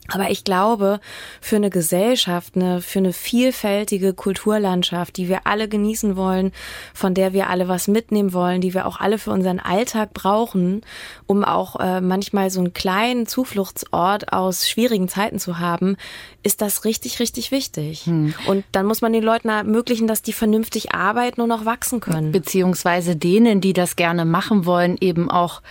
Aber 0.08 0.32
ich 0.32 0.44
glaube, 0.44 1.00
für 1.42 1.58
eine 1.58 1.70
Gesellschaft, 1.70 2.56
eine, 2.56 2.82
für 2.82 3.00
eine 3.00 3.14
vielfältige 3.14 4.14
Kulturlandschaft, 4.14 5.18
die 5.18 5.30
wir 5.30 5.46
alle 5.46 5.68
genießen 5.68 6.16
wollen, 6.16 6.52
von 6.94 7.14
der 7.14 7.34
wir 7.34 7.50
alle 7.50 7.68
was 7.68 7.88
mitnehmen 7.88 8.34
wollen, 8.34 8.62
die 8.62 8.74
wir 8.74 8.86
auch 8.88 9.00
alle 9.00 9.18
für 9.18 9.32
unseren 9.32 9.60
Alltag 9.60 10.14
brauchen, 10.14 10.82
um 11.28 11.44
auch 11.44 11.80
äh, 11.80 12.02
manchmal 12.02 12.50
so 12.50 12.60
einen 12.60 12.74
kleinen 12.74 13.28
Zufluchtsort 13.28 14.34
aus 14.34 14.68
schwierigen 14.68 15.10
Zeiten 15.10 15.40
zu 15.40 15.60
haben, 15.60 15.96
ist 16.42 16.62
das 16.62 16.86
richtig, 16.86 17.20
richtig 17.20 17.52
wichtig. 17.52 18.06
Hm. 18.06 18.34
Und 18.48 18.66
dann 18.72 18.86
muss 18.86 19.02
man 19.02 19.14
den 19.14 19.24
Leuten 19.24 19.50
ermöglichen, 19.50 20.08
dass 20.08 20.22
die 20.22 20.34
vernünftig 20.34 20.94
arbeiten 20.94 21.42
und 21.42 21.52
auch 21.52 21.66
wachsen 21.66 22.00
können. 22.00 22.32
Beziehungsweise 22.32 23.16
denen, 23.16 23.62
die 23.62 23.74
das 23.74 23.96
gerne 23.96 24.26
machen 24.26 24.66
wollen, 24.66 24.98
eben 25.00 25.30
auch 25.30 25.62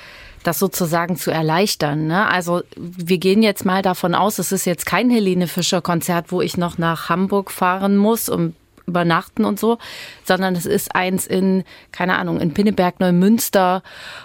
das 0.48 0.58
sozusagen 0.58 1.16
zu 1.16 1.30
erleichtern. 1.30 2.06
Ne? 2.06 2.26
Also 2.26 2.62
wir 2.76 3.18
gehen 3.18 3.42
jetzt 3.42 3.66
mal 3.66 3.82
davon 3.82 4.14
aus, 4.14 4.38
es 4.38 4.50
ist 4.50 4.64
jetzt 4.64 4.86
kein 4.86 5.10
Helene 5.10 5.46
Fischer 5.46 5.82
Konzert, 5.82 6.32
wo 6.32 6.40
ich 6.40 6.56
noch 6.56 6.78
nach 6.78 7.10
Hamburg 7.10 7.50
fahren 7.50 7.98
muss, 7.98 8.30
um 8.30 8.54
übernachten 8.88 9.44
und 9.44 9.60
so, 9.60 9.78
sondern 10.24 10.56
es 10.56 10.66
ist 10.66 10.94
eins 10.94 11.26
in, 11.26 11.62
keine 11.92 12.18
Ahnung, 12.18 12.40
in 12.40 12.54
Pinneberg, 12.54 12.98
Neumünster 12.98 13.82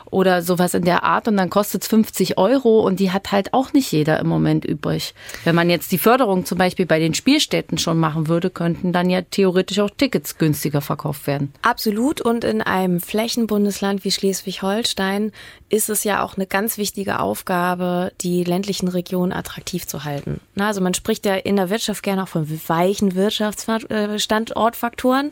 oder 0.10 0.42
sowas 0.42 0.74
in 0.74 0.86
der 0.86 1.04
Art 1.04 1.28
und 1.28 1.38
dann 1.38 1.50
kostet 1.50 1.84
es 1.84 1.88
50 1.90 2.38
Euro 2.38 2.80
und 2.80 3.00
die 3.00 3.12
hat 3.12 3.32
halt 3.32 3.54
auch 3.54 3.74
nicht 3.74 3.92
jeder 3.92 4.20
im 4.20 4.28
Moment 4.28 4.66
übrig. 4.66 5.14
Wenn 5.44 5.56
man 5.56 5.70
jetzt 5.70 5.92
die 5.92 5.98
Förderung 5.98 6.46
zum 6.46 6.58
Beispiel 6.58 6.86
bei 6.86 7.00
den 7.00 7.14
Spielstätten 7.14 7.78
schon 7.78 8.00
machen 8.00 8.28
würde, 8.28 8.50
könnten 8.50 8.94
dann 8.94 9.10
ja 9.10 9.22
theoretisch 9.22 9.80
auch 9.80 9.90
Tickets 9.90 10.38
günstiger 10.38 10.82
verkauft 10.82 11.28
werden. 11.28 11.54
Absolut 11.62 12.22
und 12.22 12.44
in 12.44 12.62
einem 12.62 13.02
Flächenbundesland 13.02 14.06
wie 14.06 14.12
Schleswig-Holstein 14.12 15.32
ist 15.74 15.90
es 15.90 16.04
ja 16.04 16.24
auch 16.24 16.38
eine 16.38 16.46
ganz 16.46 16.78
wichtige 16.78 17.20
Aufgabe, 17.20 18.12
die 18.22 18.44
ländlichen 18.44 18.88
Regionen 18.88 19.34
attraktiv 19.34 19.88
zu 19.88 20.04
halten. 20.04 20.40
also 20.56 20.82
man 20.82 20.94
spricht 20.94 21.26
ja 21.26 21.34
in 21.34 21.56
der 21.56 21.72
Wirtschaft 21.72 22.04
gerne 22.04 22.22
auch 22.24 22.28
von 22.28 22.48
weichen 22.68 23.16
Wirtschaftsstandortfaktoren 23.16 25.32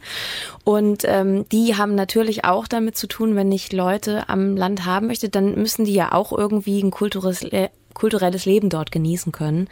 und 0.63 1.03
ähm, 1.05 1.47
die 1.49 1.77
haben 1.77 1.93
natürlich 1.93 2.43
auch 2.43 2.67
damit 2.67 2.97
zu 2.97 3.05
tun, 3.05 3.35
wenn 3.35 3.49
nicht 3.49 3.71
Leute 3.71 4.27
am 4.29 4.57
Land 4.57 4.85
haben 4.85 5.05
möchte, 5.05 5.29
dann 5.29 5.53
müssen 5.53 5.85
die 5.85 5.93
ja 5.93 6.11
auch 6.11 6.35
irgendwie 6.35 6.81
ein 6.81 6.89
kulturelles 6.89 7.43
kulturelles 7.93 8.45
Leben 8.45 8.69
dort 8.69 8.91
genießen 8.91 9.31
können. 9.31 9.67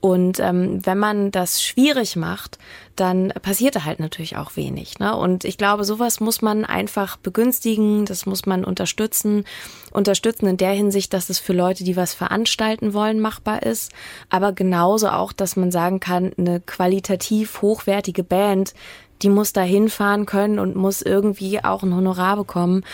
Und 0.00 0.40
ähm, 0.40 0.84
wenn 0.84 0.98
man 0.98 1.30
das 1.30 1.62
schwierig 1.62 2.16
macht, 2.16 2.58
dann 2.96 3.28
passiert 3.42 3.76
da 3.76 3.84
halt 3.84 4.00
natürlich 4.00 4.36
auch 4.36 4.56
wenig. 4.56 4.98
Ne? 4.98 5.16
Und 5.16 5.44
ich 5.44 5.56
glaube, 5.56 5.84
sowas 5.84 6.20
muss 6.20 6.42
man 6.42 6.64
einfach 6.64 7.16
begünstigen, 7.16 8.04
das 8.04 8.26
muss 8.26 8.46
man 8.46 8.64
unterstützen. 8.64 9.44
Unterstützen 9.92 10.46
in 10.46 10.56
der 10.56 10.72
Hinsicht, 10.72 11.12
dass 11.12 11.30
es 11.30 11.38
für 11.38 11.52
Leute, 11.52 11.84
die 11.84 11.96
was 11.96 12.14
veranstalten 12.14 12.94
wollen, 12.94 13.20
machbar 13.20 13.62
ist. 13.62 13.92
Aber 14.28 14.52
genauso 14.52 15.08
auch, 15.08 15.32
dass 15.32 15.56
man 15.56 15.70
sagen 15.70 16.00
kann, 16.00 16.32
eine 16.36 16.60
qualitativ 16.60 17.62
hochwertige 17.62 18.24
Band, 18.24 18.74
die 19.22 19.28
muss 19.28 19.52
da 19.52 19.62
hinfahren 19.62 20.26
können 20.26 20.58
und 20.58 20.76
muss 20.76 21.02
irgendwie 21.02 21.62
auch 21.64 21.82
ein 21.82 21.94
Honorar 21.94 22.36
bekommen. 22.36 22.84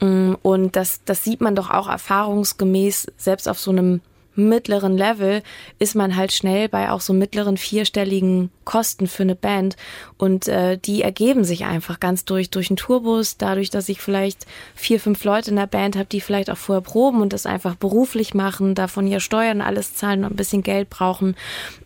Mm, 0.00 0.34
und 0.42 0.76
das, 0.76 1.00
das 1.04 1.24
sieht 1.24 1.40
man 1.40 1.54
doch 1.54 1.70
auch 1.70 1.88
erfahrungsgemäß, 1.88 3.12
selbst 3.16 3.48
auf 3.48 3.58
so 3.58 3.70
einem 3.70 4.00
mittleren 4.36 4.96
Level 4.96 5.42
ist 5.78 5.94
man 5.94 6.16
halt 6.16 6.32
schnell 6.32 6.68
bei 6.68 6.90
auch 6.90 7.00
so 7.00 7.12
mittleren 7.12 7.56
vierstelligen 7.56 8.50
Kosten 8.64 9.06
für 9.06 9.22
eine 9.22 9.34
Band. 9.34 9.76
Und 10.18 10.48
äh, 10.48 10.78
die 10.78 11.02
ergeben 11.02 11.44
sich 11.44 11.64
einfach 11.64 12.00
ganz 12.00 12.24
durch 12.24 12.50
durch 12.50 12.70
einen 12.70 12.76
Tourbus, 12.76 13.36
dadurch, 13.36 13.70
dass 13.70 13.88
ich 13.88 14.00
vielleicht 14.00 14.46
vier, 14.74 15.00
fünf 15.00 15.24
Leute 15.24 15.50
in 15.50 15.56
der 15.56 15.66
Band 15.66 15.96
habe, 15.96 16.06
die 16.06 16.20
vielleicht 16.20 16.50
auch 16.50 16.56
vorher 16.56 16.82
proben 16.82 17.20
und 17.20 17.32
das 17.32 17.46
einfach 17.46 17.74
beruflich 17.74 18.34
machen, 18.34 18.74
davon 18.74 19.06
ihr 19.06 19.20
Steuern 19.20 19.60
alles 19.60 19.94
zahlen 19.94 20.24
und 20.24 20.32
ein 20.32 20.36
bisschen 20.36 20.62
Geld 20.62 20.90
brauchen. 20.90 21.36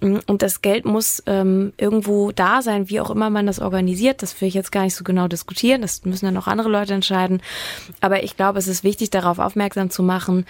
Mm, 0.00 0.18
und 0.26 0.42
das 0.42 0.62
Geld 0.62 0.84
muss 0.84 1.22
ähm, 1.26 1.72
irgendwo 1.76 2.32
da 2.32 2.62
sein, 2.62 2.88
wie 2.88 3.00
auch 3.00 3.10
immer 3.10 3.30
man 3.30 3.46
das 3.46 3.60
organisiert, 3.60 4.22
das 4.22 4.40
will 4.40 4.48
ich 4.48 4.54
jetzt 4.54 4.72
gar 4.72 4.82
nicht 4.82 4.94
so 4.94 5.04
genau 5.04 5.28
diskutieren, 5.28 5.82
das 5.82 6.04
müssen 6.04 6.26
dann 6.26 6.36
auch 6.36 6.46
andere 6.46 6.68
Leute 6.68 6.94
entscheiden, 6.94 7.42
aber 8.00 8.22
ich 8.22 8.36
glaube, 8.36 8.58
es 8.58 8.68
ist 8.68 8.84
wichtig, 8.84 9.10
darauf 9.10 9.38
aufmerksam 9.38 9.90
zu 9.90 10.02
machen, 10.02 10.46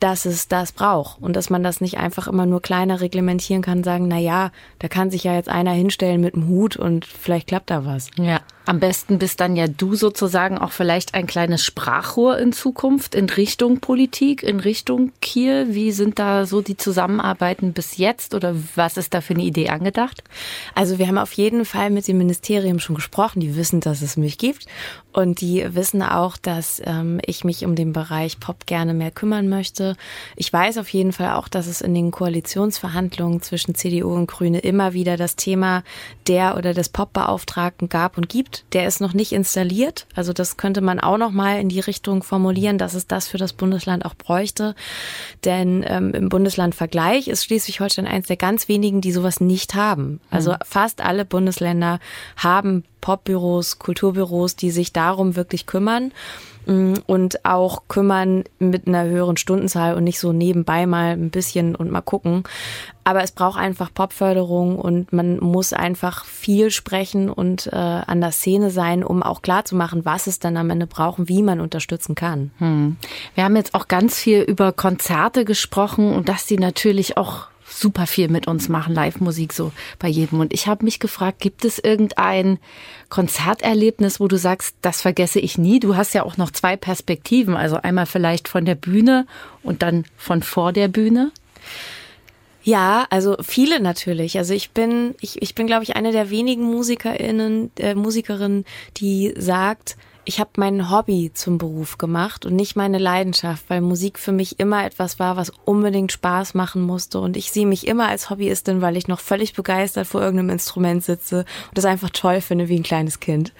dass 0.00 0.26
es 0.26 0.48
das 0.48 0.72
braucht 0.72 1.20
und 1.22 1.34
dass 1.34 1.50
man 1.50 1.62
das 1.62 1.80
nicht 1.80 1.98
einfach 1.98 2.26
immer 2.26 2.46
nur 2.46 2.60
kleiner 2.60 3.00
reglementieren 3.00 3.62
kann, 3.62 3.84
sagen, 3.84 4.08
na 4.08 4.18
ja, 4.18 4.50
da 4.78 4.88
kann 4.88 5.10
sich 5.10 5.24
ja 5.24 5.34
jetzt 5.34 5.48
einer 5.48 5.72
hinstellen 5.72 6.20
mit 6.20 6.34
dem 6.34 6.48
Hut 6.48 6.76
und 6.76 7.04
vielleicht 7.04 7.48
klappt 7.48 7.70
da 7.70 7.86
was. 7.86 8.10
Ja. 8.16 8.40
Am 8.66 8.80
besten 8.80 9.20
bist 9.20 9.38
dann 9.38 9.54
ja 9.54 9.68
du 9.68 9.94
sozusagen 9.94 10.58
auch 10.58 10.72
vielleicht 10.72 11.14
ein 11.14 11.28
kleines 11.28 11.64
Sprachrohr 11.64 12.36
in 12.38 12.52
Zukunft 12.52 13.14
in 13.14 13.30
Richtung 13.30 13.78
Politik, 13.78 14.42
in 14.42 14.58
Richtung 14.58 15.12
Kiel. 15.22 15.68
Wie 15.70 15.92
sind 15.92 16.18
da 16.18 16.46
so 16.46 16.62
die 16.62 16.76
Zusammenarbeiten 16.76 17.72
bis 17.72 17.96
jetzt 17.96 18.34
oder 18.34 18.56
was 18.74 18.96
ist 18.96 19.14
da 19.14 19.20
für 19.20 19.34
eine 19.34 19.44
Idee 19.44 19.68
angedacht? 19.68 20.24
Also 20.74 20.98
wir 20.98 21.06
haben 21.06 21.16
auf 21.16 21.32
jeden 21.34 21.64
Fall 21.64 21.90
mit 21.90 22.08
dem 22.08 22.18
Ministerium 22.18 22.80
schon 22.80 22.96
gesprochen. 22.96 23.38
Die 23.38 23.54
wissen, 23.54 23.78
dass 23.78 24.02
es 24.02 24.16
mich 24.16 24.36
gibt 24.36 24.66
und 25.12 25.40
die 25.40 25.64
wissen 25.74 26.02
auch, 26.02 26.36
dass 26.36 26.82
ähm, 26.84 27.20
ich 27.24 27.44
mich 27.44 27.64
um 27.64 27.76
den 27.76 27.92
Bereich 27.92 28.40
Pop 28.40 28.66
gerne 28.66 28.94
mehr 28.94 29.12
kümmern 29.12 29.48
möchte. 29.48 29.96
Ich 30.34 30.52
weiß 30.52 30.78
auf 30.78 30.88
jeden 30.88 31.12
Fall 31.12 31.30
auch, 31.34 31.46
dass 31.46 31.68
es 31.68 31.80
in 31.80 31.94
den 31.94 32.10
Koalitionsverhandlungen 32.10 33.42
zwischen 33.42 33.76
CDU 33.76 34.12
und 34.12 34.26
Grüne 34.26 34.58
immer 34.58 34.92
wieder 34.92 35.16
das 35.16 35.36
Thema 35.36 35.84
der 36.26 36.56
oder 36.56 36.74
des 36.74 36.88
Popbeauftragten 36.88 37.88
gab 37.88 38.18
und 38.18 38.28
gibt. 38.28 38.55
Der 38.72 38.86
ist 38.86 39.00
noch 39.00 39.14
nicht 39.14 39.32
installiert. 39.32 40.06
Also 40.14 40.32
das 40.32 40.56
könnte 40.56 40.80
man 40.80 41.00
auch 41.00 41.18
noch 41.18 41.30
mal 41.30 41.60
in 41.60 41.68
die 41.68 41.80
Richtung 41.80 42.22
formulieren, 42.22 42.78
dass 42.78 42.94
es 42.94 43.06
das 43.06 43.28
für 43.28 43.38
das 43.38 43.52
Bundesland 43.52 44.04
auch 44.04 44.14
bräuchte. 44.14 44.74
Denn 45.44 45.84
ähm, 45.86 46.12
im 46.14 46.28
Bundesland 46.28 46.74
Vergleich 46.74 47.28
ist 47.28 47.44
Schleswig-Holstein 47.44 48.06
eins 48.06 48.26
der 48.26 48.36
ganz 48.36 48.68
wenigen, 48.68 49.00
die 49.00 49.12
sowas 49.12 49.40
nicht 49.40 49.74
haben. 49.74 50.20
Also 50.30 50.52
mhm. 50.52 50.56
fast 50.64 51.00
alle 51.00 51.24
Bundesländer 51.24 52.00
haben 52.36 52.84
Popbüros, 53.00 53.78
Kulturbüros, 53.78 54.56
die 54.56 54.70
sich 54.70 54.92
darum 54.92 55.36
wirklich 55.36 55.66
kümmern. 55.66 56.12
Mm, 56.66 56.94
und 57.06 57.44
auch 57.44 57.84
kümmern 57.88 58.44
mit 58.58 58.88
einer 58.88 59.04
höheren 59.04 59.36
Stundenzahl 59.36 59.94
und 59.94 60.04
nicht 60.04 60.18
so 60.18 60.32
nebenbei 60.32 60.86
mal 60.86 61.12
ein 61.12 61.30
bisschen 61.30 61.76
und 61.76 61.90
mal 61.90 62.00
gucken. 62.00 62.42
Aber 63.04 63.22
es 63.22 63.30
braucht 63.30 63.58
einfach 63.58 63.94
Popförderung 63.94 64.76
und 64.76 65.12
man 65.12 65.38
muss 65.38 65.72
einfach 65.72 66.24
viel 66.24 66.72
sprechen 66.72 67.30
und 67.30 67.68
äh, 67.68 67.76
an 67.76 68.20
der 68.20 68.32
Szene 68.32 68.70
sein, 68.70 69.04
um 69.04 69.22
auch 69.22 69.42
klarzumachen, 69.42 70.04
was 70.04 70.26
es 70.26 70.40
dann 70.40 70.56
am 70.56 70.70
Ende 70.70 70.88
braucht 70.88 71.20
und 71.20 71.28
wie 71.28 71.44
man 71.44 71.60
unterstützen 71.60 72.16
kann. 72.16 72.50
Hm. 72.58 72.96
Wir 73.36 73.44
haben 73.44 73.54
jetzt 73.54 73.74
auch 73.74 73.86
ganz 73.86 74.18
viel 74.18 74.40
über 74.40 74.72
Konzerte 74.72 75.44
gesprochen 75.44 76.12
und 76.12 76.28
dass 76.28 76.46
die 76.46 76.58
natürlich 76.58 77.16
auch 77.16 77.46
super 77.68 78.06
viel 78.06 78.28
mit 78.28 78.46
uns 78.46 78.68
machen, 78.68 78.94
Live-Musik 78.94 79.52
so 79.52 79.72
bei 79.98 80.08
jedem. 80.08 80.40
Und 80.40 80.52
ich 80.52 80.66
habe 80.66 80.84
mich 80.84 81.00
gefragt, 81.00 81.40
gibt 81.40 81.64
es 81.64 81.78
irgendein 81.78 82.58
Konzerterlebnis, 83.08 84.20
wo 84.20 84.28
du 84.28 84.38
sagst, 84.38 84.76
das 84.82 85.00
vergesse 85.00 85.40
ich 85.40 85.58
nie? 85.58 85.80
Du 85.80 85.96
hast 85.96 86.14
ja 86.14 86.22
auch 86.22 86.36
noch 86.36 86.50
zwei 86.50 86.76
Perspektiven, 86.76 87.56
also 87.56 87.76
einmal 87.76 88.06
vielleicht 88.06 88.48
von 88.48 88.64
der 88.64 88.74
Bühne 88.74 89.26
und 89.62 89.82
dann 89.82 90.04
von 90.16 90.42
vor 90.42 90.72
der 90.72 90.88
Bühne. 90.88 91.32
Ja, 92.62 93.06
also 93.10 93.36
viele 93.42 93.78
natürlich. 93.78 94.38
Also 94.38 94.52
ich 94.52 94.70
bin, 94.70 95.14
ich, 95.20 95.40
ich 95.40 95.54
bin, 95.54 95.68
glaube 95.68 95.84
ich, 95.84 95.94
eine 95.94 96.10
der 96.10 96.30
wenigen 96.30 96.64
MusikerInnen, 96.64 97.70
äh, 97.78 97.94
Musikerinnen, 97.94 98.64
die 98.96 99.32
sagt, 99.36 99.96
ich 100.26 100.40
habe 100.40 100.50
mein 100.56 100.90
Hobby 100.90 101.30
zum 101.32 101.56
Beruf 101.56 101.98
gemacht 101.98 102.44
und 102.44 102.56
nicht 102.56 102.74
meine 102.74 102.98
Leidenschaft, 102.98 103.64
weil 103.68 103.80
Musik 103.80 104.18
für 104.18 104.32
mich 104.32 104.58
immer 104.58 104.84
etwas 104.84 105.20
war, 105.20 105.36
was 105.36 105.52
unbedingt 105.64 106.10
Spaß 106.10 106.54
machen 106.54 106.82
musste. 106.82 107.20
Und 107.20 107.36
ich 107.36 107.52
sehe 107.52 107.66
mich 107.66 107.86
immer 107.86 108.08
als 108.08 108.28
Hobbyistin, 108.28 108.82
weil 108.82 108.96
ich 108.96 109.06
noch 109.06 109.20
völlig 109.20 109.54
begeistert 109.54 110.08
vor 110.08 110.20
irgendeinem 110.20 110.50
Instrument 110.50 111.04
sitze 111.04 111.38
und 111.68 111.78
das 111.78 111.84
einfach 111.84 112.10
toll 112.10 112.40
finde 112.40 112.68
wie 112.68 112.76
ein 112.76 112.82
kleines 112.82 113.20
Kind. 113.20 113.52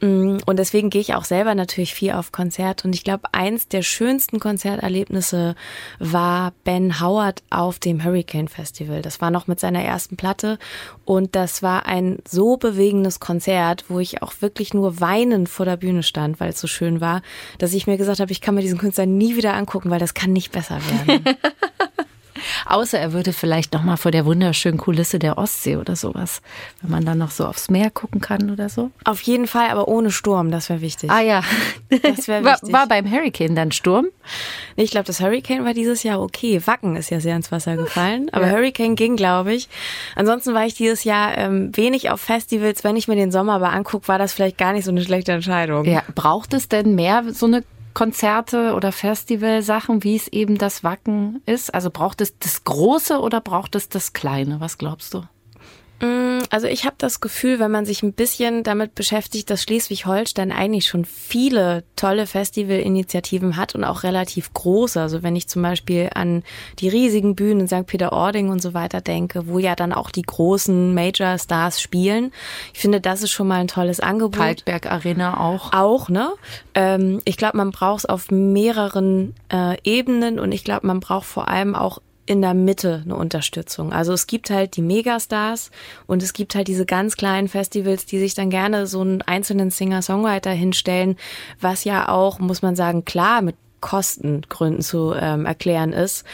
Mm, 0.00 0.38
und 0.46 0.58
deswegen 0.58 0.90
gehe 0.90 1.00
ich 1.00 1.14
auch 1.14 1.24
selber 1.24 1.54
natürlich 1.54 1.94
viel 1.94 2.12
auf 2.12 2.32
Konzerte. 2.32 2.86
Und 2.86 2.94
ich 2.94 3.04
glaube, 3.04 3.28
eins 3.32 3.68
der 3.68 3.82
schönsten 3.82 4.40
Konzerterlebnisse 4.40 5.54
war 5.98 6.52
Ben 6.64 7.00
Howard 7.00 7.42
auf 7.50 7.78
dem 7.78 8.04
Hurricane 8.04 8.48
Festival. 8.48 9.02
Das 9.02 9.20
war 9.20 9.30
noch 9.30 9.46
mit 9.46 9.60
seiner 9.60 9.82
ersten 9.82 10.16
Platte. 10.16 10.58
Und 11.04 11.34
das 11.34 11.62
war 11.62 11.86
ein 11.86 12.18
so 12.28 12.56
bewegendes 12.56 13.20
Konzert, 13.20 13.84
wo 13.88 13.98
ich 13.98 14.22
auch 14.22 14.34
wirklich 14.40 14.74
nur 14.74 15.00
weinend 15.00 15.48
vor 15.48 15.66
der 15.66 15.76
Bühne 15.76 16.02
stand, 16.02 16.40
weil 16.40 16.50
es 16.50 16.60
so 16.60 16.66
schön 16.66 17.00
war, 17.00 17.22
dass 17.58 17.74
ich 17.74 17.86
mir 17.86 17.96
gesagt 17.96 18.20
habe, 18.20 18.32
ich 18.32 18.40
kann 18.40 18.54
mir 18.54 18.62
diesen 18.62 18.78
Künstler 18.78 19.06
nie 19.06 19.36
wieder 19.36 19.54
angucken, 19.54 19.90
weil 19.90 20.00
das 20.00 20.14
kann 20.14 20.32
nicht 20.32 20.52
besser 20.52 20.78
werden. 21.06 21.24
Außer 22.66 22.98
er 22.98 23.12
würde 23.12 23.32
vielleicht 23.32 23.72
noch 23.72 23.82
mal 23.82 23.96
vor 23.96 24.10
der 24.10 24.24
wunderschönen 24.24 24.78
Kulisse 24.78 25.18
der 25.18 25.38
Ostsee 25.38 25.76
oder 25.76 25.96
sowas, 25.96 26.42
wenn 26.82 26.90
man 26.90 27.04
dann 27.04 27.18
noch 27.18 27.30
so 27.30 27.46
aufs 27.46 27.70
Meer 27.70 27.90
gucken 27.90 28.20
kann 28.20 28.50
oder 28.50 28.68
so. 28.68 28.90
Auf 29.04 29.20
jeden 29.22 29.46
Fall, 29.46 29.70
aber 29.70 29.88
ohne 29.88 30.10
Sturm, 30.10 30.50
das 30.50 30.68
wäre 30.68 30.80
wichtig. 30.80 31.10
Ah 31.10 31.20
ja, 31.20 31.42
das 31.88 32.28
wäre 32.28 32.44
wichtig. 32.44 32.72
War, 32.72 32.80
war, 32.80 32.88
beim 32.88 33.10
Hurricane 33.10 33.54
dann 33.54 33.72
Sturm? 33.72 34.06
Ich 34.76 34.90
glaube, 34.90 35.06
das 35.06 35.20
Hurricane 35.20 35.64
war 35.64 35.74
dieses 35.74 36.02
Jahr 36.02 36.20
okay. 36.20 36.60
Wacken 36.66 36.96
ist 36.96 37.10
ja 37.10 37.20
sehr 37.20 37.36
ins 37.36 37.50
Wasser 37.52 37.76
gefallen, 37.76 38.28
aber 38.32 38.46
ja. 38.46 38.52
Hurricane 38.52 38.94
ging, 38.94 39.16
glaube 39.16 39.54
ich. 39.54 39.68
Ansonsten 40.14 40.54
war 40.54 40.66
ich 40.66 40.74
dieses 40.74 41.04
Jahr 41.04 41.36
ähm, 41.36 41.76
wenig 41.76 42.10
auf 42.10 42.20
Festivals. 42.20 42.84
Wenn 42.84 42.96
ich 42.96 43.08
mir 43.08 43.16
den 43.16 43.30
Sommer 43.30 43.54
aber 43.54 43.72
angucke, 43.72 44.08
war 44.08 44.18
das 44.18 44.32
vielleicht 44.32 44.58
gar 44.58 44.72
nicht 44.72 44.84
so 44.84 44.90
eine 44.90 45.02
schlechte 45.02 45.32
Entscheidung. 45.32 45.84
Ja, 45.84 46.02
braucht 46.14 46.54
es 46.54 46.68
denn 46.68 46.94
mehr 46.94 47.24
so 47.32 47.46
eine 47.46 47.64
Konzerte 47.98 48.74
oder 48.76 48.92
Festivalsachen, 48.92 50.04
wie 50.04 50.14
es 50.14 50.28
eben 50.28 50.56
das 50.56 50.84
Wacken 50.84 51.42
ist? 51.46 51.74
Also 51.74 51.90
braucht 51.90 52.20
es 52.20 52.38
das 52.38 52.62
Große 52.62 53.18
oder 53.18 53.40
braucht 53.40 53.74
es 53.74 53.88
das 53.88 54.12
Kleine? 54.12 54.60
Was 54.60 54.78
glaubst 54.78 55.14
du? 55.14 55.24
Mm, 56.00 56.38
also 56.50 56.66
ich 56.66 56.84
habe 56.84 56.94
das 56.98 57.20
Gefühl, 57.20 57.58
wenn 57.58 57.70
man 57.70 57.84
sich 57.84 58.02
ein 58.02 58.12
bisschen 58.12 58.62
damit 58.62 58.94
beschäftigt, 58.94 59.50
dass 59.50 59.62
Schleswig-Holstein 59.62 60.52
eigentlich 60.52 60.86
schon 60.86 61.04
viele 61.04 61.84
tolle 61.96 62.26
Festivalinitiativen 62.26 63.56
hat 63.56 63.74
und 63.74 63.84
auch 63.84 64.04
relativ 64.04 64.52
große. 64.52 65.00
Also 65.00 65.22
wenn 65.22 65.34
ich 65.34 65.48
zum 65.48 65.62
Beispiel 65.62 66.10
an 66.14 66.44
die 66.78 66.88
riesigen 66.88 67.34
Bühnen 67.34 67.60
in 67.60 67.68
St. 67.68 67.86
Peter-Ording 67.86 68.48
und 68.48 68.62
so 68.62 68.74
weiter 68.74 69.00
denke, 69.00 69.48
wo 69.48 69.58
ja 69.58 69.74
dann 69.74 69.92
auch 69.92 70.10
die 70.10 70.22
großen 70.22 70.94
Major-Stars 70.94 71.80
spielen. 71.80 72.32
Ich 72.72 72.80
finde, 72.80 73.00
das 73.00 73.22
ist 73.22 73.30
schon 73.30 73.48
mal 73.48 73.60
ein 73.60 73.68
tolles 73.68 74.00
Angebot. 74.00 74.38
Kaltberg 74.38 74.86
Arena 74.86 75.40
auch. 75.40 75.72
Auch, 75.72 76.08
ne? 76.08 76.30
Ähm, 76.74 77.20
ich 77.24 77.36
glaube, 77.36 77.56
man 77.56 77.72
braucht 77.72 78.00
es 78.00 78.06
auf 78.06 78.30
mehreren 78.30 79.34
äh, 79.52 79.76
Ebenen 79.82 80.38
und 80.38 80.52
ich 80.52 80.64
glaube, 80.64 80.86
man 80.86 81.00
braucht 81.00 81.26
vor 81.26 81.48
allem 81.48 81.74
auch 81.74 81.98
in 82.28 82.42
der 82.42 82.54
Mitte 82.54 83.02
eine 83.04 83.16
Unterstützung. 83.16 83.92
Also 83.92 84.12
es 84.12 84.26
gibt 84.26 84.50
halt 84.50 84.76
die 84.76 84.82
Megastars 84.82 85.70
und 86.06 86.22
es 86.22 86.32
gibt 86.32 86.54
halt 86.54 86.68
diese 86.68 86.84
ganz 86.84 87.16
kleinen 87.16 87.48
Festivals, 87.48 88.04
die 88.04 88.18
sich 88.18 88.34
dann 88.34 88.50
gerne 88.50 88.86
so 88.86 89.00
einen 89.00 89.22
einzelnen 89.22 89.70
Singer-Songwriter 89.70 90.50
hinstellen, 90.50 91.16
was 91.60 91.84
ja 91.84 92.08
auch, 92.08 92.38
muss 92.38 92.60
man 92.60 92.76
sagen, 92.76 93.04
klar 93.04 93.40
mit 93.40 93.56
Kostengründen 93.80 94.82
zu 94.82 95.14
ähm, 95.18 95.46
erklären 95.46 95.92
ist. 95.92 96.24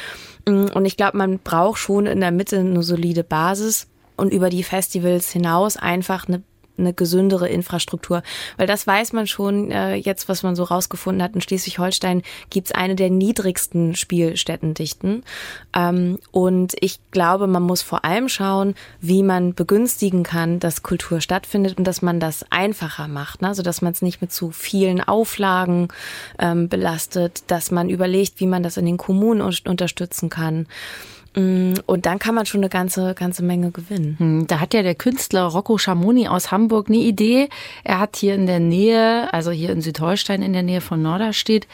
Mm, 0.48 0.66
und 0.74 0.84
ich 0.84 0.96
glaube, 0.96 1.18
man 1.18 1.38
braucht 1.38 1.78
schon 1.78 2.06
in 2.06 2.20
der 2.20 2.32
Mitte 2.32 2.58
eine 2.58 2.82
solide 2.82 3.22
Basis 3.22 3.86
und 4.16 4.32
über 4.32 4.50
die 4.50 4.64
Festivals 4.64 5.30
hinaus 5.30 5.76
einfach 5.76 6.26
eine 6.26 6.42
eine 6.78 6.92
gesündere 6.92 7.48
Infrastruktur. 7.48 8.22
Weil 8.56 8.66
das 8.66 8.86
weiß 8.86 9.12
man 9.12 9.26
schon 9.26 9.70
äh, 9.70 9.94
jetzt, 9.94 10.28
was 10.28 10.42
man 10.42 10.56
so 10.56 10.64
rausgefunden 10.64 11.22
hat. 11.22 11.34
In 11.34 11.40
Schleswig-Holstein 11.40 12.22
gibt's 12.50 12.72
eine 12.72 12.94
der 12.94 13.10
niedrigsten 13.10 13.94
Spielstättendichten. 13.94 15.24
Ähm, 15.74 16.18
und 16.30 16.74
ich 16.80 16.98
glaube, 17.10 17.46
man 17.46 17.62
muss 17.62 17.82
vor 17.82 18.04
allem 18.04 18.28
schauen, 18.28 18.74
wie 19.00 19.22
man 19.22 19.54
begünstigen 19.54 20.22
kann, 20.22 20.60
dass 20.60 20.82
Kultur 20.82 21.20
stattfindet 21.20 21.78
und 21.78 21.84
dass 21.84 22.02
man 22.02 22.20
das 22.20 22.44
einfacher 22.50 23.08
macht. 23.08 23.42
Ne? 23.42 23.48
Also 23.48 23.62
dass 23.62 23.82
man 23.82 23.92
es 23.92 24.02
nicht 24.02 24.20
mit 24.20 24.32
zu 24.32 24.50
vielen 24.50 25.00
Auflagen 25.00 25.88
ähm, 26.38 26.68
belastet, 26.68 27.44
dass 27.48 27.70
man 27.70 27.88
überlegt, 27.88 28.40
wie 28.40 28.46
man 28.46 28.62
das 28.62 28.76
in 28.76 28.86
den 28.86 28.96
Kommunen 28.96 29.40
unterstützen 29.40 30.30
kann. 30.30 30.66
Mm, 31.34 31.74
und 31.86 32.06
dann 32.06 32.18
kann 32.18 32.34
man 32.34 32.46
schon 32.46 32.60
eine 32.60 32.68
ganze, 32.68 33.14
ganze 33.14 33.42
Menge 33.42 33.70
gewinnen. 33.70 34.16
Hm, 34.18 34.46
da 34.46 34.60
hat 34.60 34.74
ja 34.74 34.82
der 34.82 34.94
Künstler 34.94 35.44
Rocco 35.44 35.78
Schamoni 35.78 36.28
aus 36.28 36.50
Hamburg 36.50 36.88
eine 36.88 36.98
Idee. 36.98 37.48
Er 37.82 37.98
hat 37.98 38.16
hier 38.16 38.34
in 38.34 38.46
der 38.46 38.60
Nähe, 38.60 39.32
also 39.32 39.50
hier 39.50 39.70
in 39.70 39.80
Südholstein 39.80 40.42
in 40.42 40.52
der 40.52 40.62
Nähe 40.62 40.80
von 40.80 41.02
Norderstedt, 41.02 41.66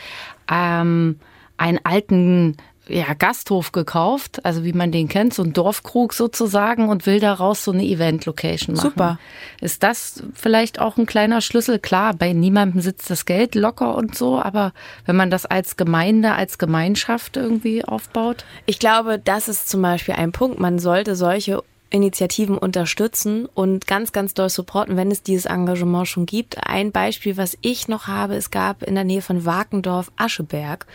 ähm, 0.51 1.19
einen 1.57 1.81
alten 1.85 2.57
ja, 2.91 3.15
Gasthof 3.15 3.73
gekauft, 3.73 4.45
also 4.45 4.65
wie 4.65 4.73
man 4.73 4.93
den 4.93 5.09
kennt, 5.09 5.35
so 5.35 5.43
ein 5.43 5.53
Dorfkrug 5.53 6.13
sozusagen 6.13 6.89
und 6.89 7.07
will 7.07 7.21
daraus 7.21 7.65
so 7.65 7.73
eine 7.73 7.85
Event-Location 7.85 8.77
machen. 8.77 8.91
Super. 8.91 9.19
Ist 9.61 9.83
das 9.83 10.23
vielleicht 10.35 10.81
auch 10.81 10.97
ein 10.97 11.07
kleiner 11.07 11.41
Schlüssel? 11.41 11.79
Klar, 11.79 12.15
bei 12.15 12.33
niemandem 12.33 12.81
sitzt 12.81 13.11
das 13.11 13.25
Geld 13.25 13.55
locker 13.55 13.95
und 13.95 14.15
so, 14.15 14.41
aber 14.41 14.73
wenn 15.07 15.17
man 15.17 15.31
das 15.31 15.47
als 15.47 15.77
Gemeinde, 15.77 16.33
als 16.33 16.59
Gemeinschaft 16.59 17.37
irgendwie 17.37 17.85
aufbaut? 17.85 18.45
Ich 18.67 18.79
glaube, 18.79 19.19
das 19.19 19.49
ist 19.49 19.69
zum 19.69 19.83
Beispiel 19.83 20.15
ein 20.15 20.33
Punkt. 20.33 20.59
Man 20.59 20.79
sollte 20.79 21.17
solche 21.17 21.63
Initiativen 21.91 22.57
unterstützen 22.57 23.47
und 23.47 23.87
ganz, 23.87 24.13
ganz 24.13 24.33
doll 24.33 24.49
supporten, 24.49 24.97
wenn 24.97 25.11
es 25.11 25.23
dieses 25.23 25.47
Engagement 25.47 26.07
schon 26.07 26.25
gibt. 26.25 26.65
Ein 26.65 26.93
Beispiel, 26.93 27.37
was 27.37 27.59
ich 27.63 27.89
noch 27.89 28.07
habe, 28.07 28.37
es 28.37 28.51
gab 28.51 28.83
in 28.83 28.95
der 28.95 29.05
Nähe 29.05 29.23
von 29.23 29.45
Wakendorf 29.45 30.13
Ascheberg. 30.17 30.87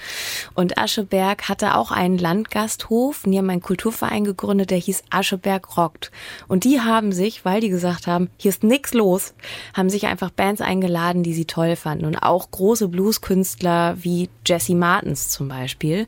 Und 0.53 0.77
Ascheberg 0.77 1.49
hatte 1.49 1.75
auch 1.75 1.91
einen 1.91 2.17
Landgasthof. 2.17 3.25
Und 3.25 3.31
die 3.31 3.37
haben 3.37 3.49
einen 3.49 3.61
Kulturverein 3.61 4.23
gegründet, 4.23 4.71
der 4.71 4.77
hieß 4.77 5.03
Ascheberg 5.09 5.77
Rockt. 5.77 6.11
Und 6.47 6.63
die 6.63 6.79
haben 6.79 7.11
sich, 7.11 7.43
weil 7.43 7.61
die 7.61 7.69
gesagt 7.69 8.07
haben, 8.07 8.29
hier 8.37 8.49
ist 8.49 8.63
nix 8.63 8.93
los, 8.93 9.33
haben 9.73 9.89
sich 9.89 10.07
einfach 10.07 10.29
Bands 10.29 10.61
eingeladen, 10.61 11.23
die 11.23 11.33
sie 11.33 11.45
toll 11.45 11.75
fanden. 11.75 12.05
Und 12.05 12.17
auch 12.17 12.49
große 12.51 12.87
Blueskünstler 12.87 13.97
wie 14.01 14.29
Jesse 14.45 14.75
Martens 14.75 15.29
zum 15.29 15.49
Beispiel. 15.49 16.07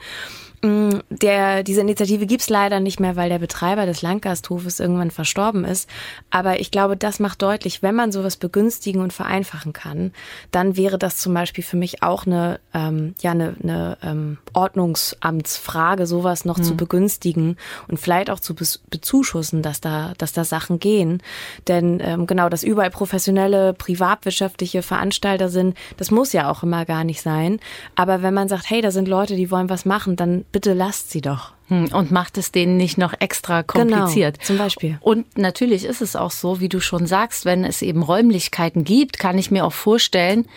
Mm, 0.63 1.01
der, 1.09 1.61
diese 1.61 1.81
Initiative 1.81 2.25
gibt's 2.25 2.49
leider 2.49 2.79
nicht 2.79 2.99
mehr, 2.99 3.15
weil 3.15 3.29
der 3.29 3.37
Betreiber 3.37 3.85
des 3.85 4.01
Landgasthofes 4.01 4.79
irgendwann 4.79 5.11
verstorben 5.11 5.63
ist. 5.65 5.87
Aber 6.31 6.59
ich 6.59 6.71
glaube, 6.71 6.97
das 6.97 7.19
macht 7.19 7.43
deutlich, 7.43 7.83
wenn 7.83 7.93
man 7.93 8.11
sowas 8.11 8.37
begünstigen 8.37 9.01
und 9.01 9.13
vereinfachen 9.13 9.71
kann, 9.71 10.11
dann 10.49 10.75
wäre 10.75 10.97
das 10.97 11.17
zum 11.17 11.35
Beispiel 11.35 11.63
für 11.63 11.77
mich 11.77 12.01
auch 12.01 12.25
eine, 12.25 12.59
ähm, 12.73 13.13
ja, 13.21 13.31
eine, 13.31 13.55
eine 13.61 13.97
ähm, 14.01 14.37
Ordnungsamtsfrage, 14.53 16.07
sowas 16.07 16.43
noch 16.43 16.57
mhm. 16.57 16.63
zu 16.63 16.75
begünstigen 16.75 17.57
und 17.87 17.99
vielleicht 17.99 18.31
auch 18.31 18.39
zu 18.39 18.55
bezuschussen, 18.55 19.61
dass 19.61 19.79
da, 19.79 20.13
dass 20.17 20.33
da 20.33 20.43
Sachen 20.43 20.79
gehen. 20.79 21.21
Denn 21.67 21.99
ähm, 22.01 22.25
genau, 22.25 22.49
dass 22.49 22.63
überall 22.63 22.89
professionelle, 22.89 23.73
privatwirtschaftliche 23.73 24.81
Veranstalter 24.81 25.49
sind, 25.49 25.77
das 25.97 26.09
muss 26.09 26.33
ja 26.33 26.49
auch 26.49 26.63
immer 26.63 26.85
gar 26.85 27.03
nicht 27.03 27.21
sein. 27.21 27.59
Aber 27.93 28.23
wenn 28.23 28.33
man 28.33 28.49
sagt, 28.49 28.71
hey, 28.71 28.81
da 28.81 28.89
sind 28.89 29.07
Leute, 29.07 29.35
die 29.35 29.51
wollen 29.51 29.69
was 29.69 29.85
machen, 29.85 30.15
dann 30.15 30.45
bitte 30.57 30.73
lasst 30.73 31.11
sie 31.11 31.21
doch. 31.21 31.51
Hm, 31.67 31.89
und 31.93 32.09
macht 32.09 32.39
es 32.39 32.51
denen 32.51 32.77
nicht 32.77 32.97
noch 32.97 33.13
extra 33.19 33.61
kompliziert. 33.61 34.39
Genau, 34.39 34.47
zum 34.47 34.57
Beispiel. 34.57 34.97
Und 35.01 35.37
natürlich 35.37 35.85
ist 35.85 36.01
es 36.01 36.15
auch 36.15 36.31
so, 36.31 36.59
wie 36.59 36.67
du 36.67 36.79
schon 36.79 37.05
sagst, 37.05 37.45
wenn 37.45 37.63
es 37.63 37.83
eben 37.83 38.01
Räumlichkeiten 38.01 38.83
gibt, 38.83 39.19
kann 39.19 39.37
ich 39.37 39.51
mir 39.51 39.65
auch 39.65 39.73
vorstellen, 39.73 40.47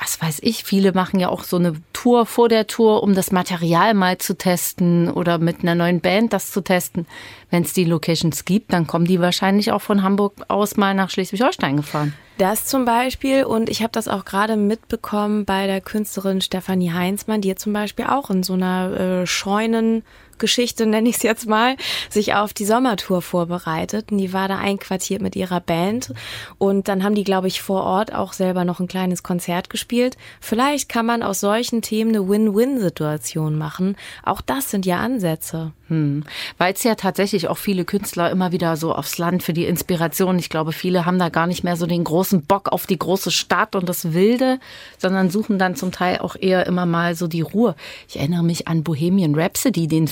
was 0.00 0.20
weiß 0.20 0.40
ich, 0.42 0.64
viele 0.64 0.92
machen 0.92 1.20
ja 1.20 1.28
auch 1.28 1.44
so 1.44 1.56
eine 1.56 1.74
Tour 1.92 2.26
vor 2.26 2.48
der 2.48 2.66
Tour, 2.66 3.02
um 3.02 3.14
das 3.14 3.30
Material 3.30 3.94
mal 3.94 4.18
zu 4.18 4.36
testen 4.36 5.10
oder 5.10 5.38
mit 5.38 5.60
einer 5.60 5.74
neuen 5.74 6.00
Band 6.00 6.32
das 6.32 6.50
zu 6.50 6.62
testen. 6.62 7.06
Wenn 7.50 7.62
es 7.62 7.72
die 7.72 7.84
Locations 7.84 8.44
gibt, 8.44 8.72
dann 8.72 8.86
kommen 8.86 9.06
die 9.06 9.20
wahrscheinlich 9.20 9.70
auch 9.72 9.82
von 9.82 10.02
Hamburg 10.02 10.34
aus 10.48 10.76
mal 10.76 10.94
nach 10.94 11.10
Schleswig-Holstein 11.10 11.76
gefahren. 11.76 12.14
Das 12.38 12.64
zum 12.64 12.84
Beispiel 12.84 13.44
und 13.44 13.68
ich 13.68 13.82
habe 13.82 13.92
das 13.92 14.08
auch 14.08 14.24
gerade 14.24 14.56
mitbekommen 14.56 15.44
bei 15.44 15.68
der 15.68 15.80
Künstlerin 15.80 16.40
Stefanie 16.40 16.92
Heinzmann, 16.92 17.40
die 17.40 17.54
zum 17.54 17.72
Beispiel 17.72 18.06
auch 18.06 18.28
in 18.28 18.42
so 18.42 18.54
einer 18.54 19.22
äh, 19.22 19.26
Scheunen 19.26 20.02
Geschichte, 20.38 20.86
nenne 20.86 21.08
ich 21.08 21.16
es 21.16 21.22
jetzt 21.22 21.46
mal, 21.46 21.76
sich 22.08 22.34
auf 22.34 22.52
die 22.52 22.64
Sommertour 22.64 23.22
vorbereitet. 23.22 24.12
Und 24.12 24.18
die 24.18 24.32
war 24.32 24.48
da 24.48 24.58
einquartiert 24.58 25.20
mit 25.20 25.36
ihrer 25.36 25.60
Band. 25.60 26.12
Und 26.58 26.88
dann 26.88 27.02
haben 27.02 27.14
die, 27.14 27.24
glaube 27.24 27.48
ich, 27.48 27.60
vor 27.60 27.82
Ort 27.82 28.14
auch 28.14 28.32
selber 28.32 28.64
noch 28.64 28.80
ein 28.80 28.88
kleines 28.88 29.22
Konzert 29.22 29.70
gespielt. 29.70 30.16
Vielleicht 30.40 30.88
kann 30.88 31.06
man 31.06 31.22
aus 31.22 31.40
solchen 31.40 31.82
Themen 31.82 32.14
eine 32.14 32.28
Win-Win-Situation 32.28 33.58
machen. 33.58 33.96
Auch 34.22 34.40
das 34.40 34.70
sind 34.70 34.86
ja 34.86 34.98
Ansätze. 34.98 35.72
Hm. 35.88 36.24
Weil 36.56 36.72
es 36.72 36.82
ja 36.82 36.94
tatsächlich 36.94 37.48
auch 37.48 37.58
viele 37.58 37.84
Künstler 37.84 38.30
immer 38.30 38.52
wieder 38.52 38.76
so 38.76 38.94
aufs 38.94 39.18
Land 39.18 39.42
für 39.42 39.52
die 39.52 39.66
Inspiration. 39.66 40.38
Ich 40.38 40.48
glaube, 40.48 40.72
viele 40.72 41.04
haben 41.04 41.18
da 41.18 41.28
gar 41.28 41.46
nicht 41.46 41.62
mehr 41.62 41.76
so 41.76 41.86
den 41.86 42.04
großen 42.04 42.42
Bock 42.42 42.70
auf 42.72 42.86
die 42.86 42.98
große 42.98 43.30
Stadt 43.30 43.76
und 43.76 43.88
das 43.88 44.14
Wilde, 44.14 44.60
sondern 44.96 45.28
suchen 45.28 45.58
dann 45.58 45.76
zum 45.76 45.92
Teil 45.92 46.18
auch 46.18 46.36
eher 46.36 46.66
immer 46.66 46.86
mal 46.86 47.14
so 47.14 47.26
die 47.26 47.42
Ruhe. 47.42 47.74
Ich 48.08 48.16
erinnere 48.16 48.42
mich 48.42 48.66
an 48.68 48.82
Bohemian 48.82 49.34
Rhapsody, 49.34 49.86
den. 49.86 50.04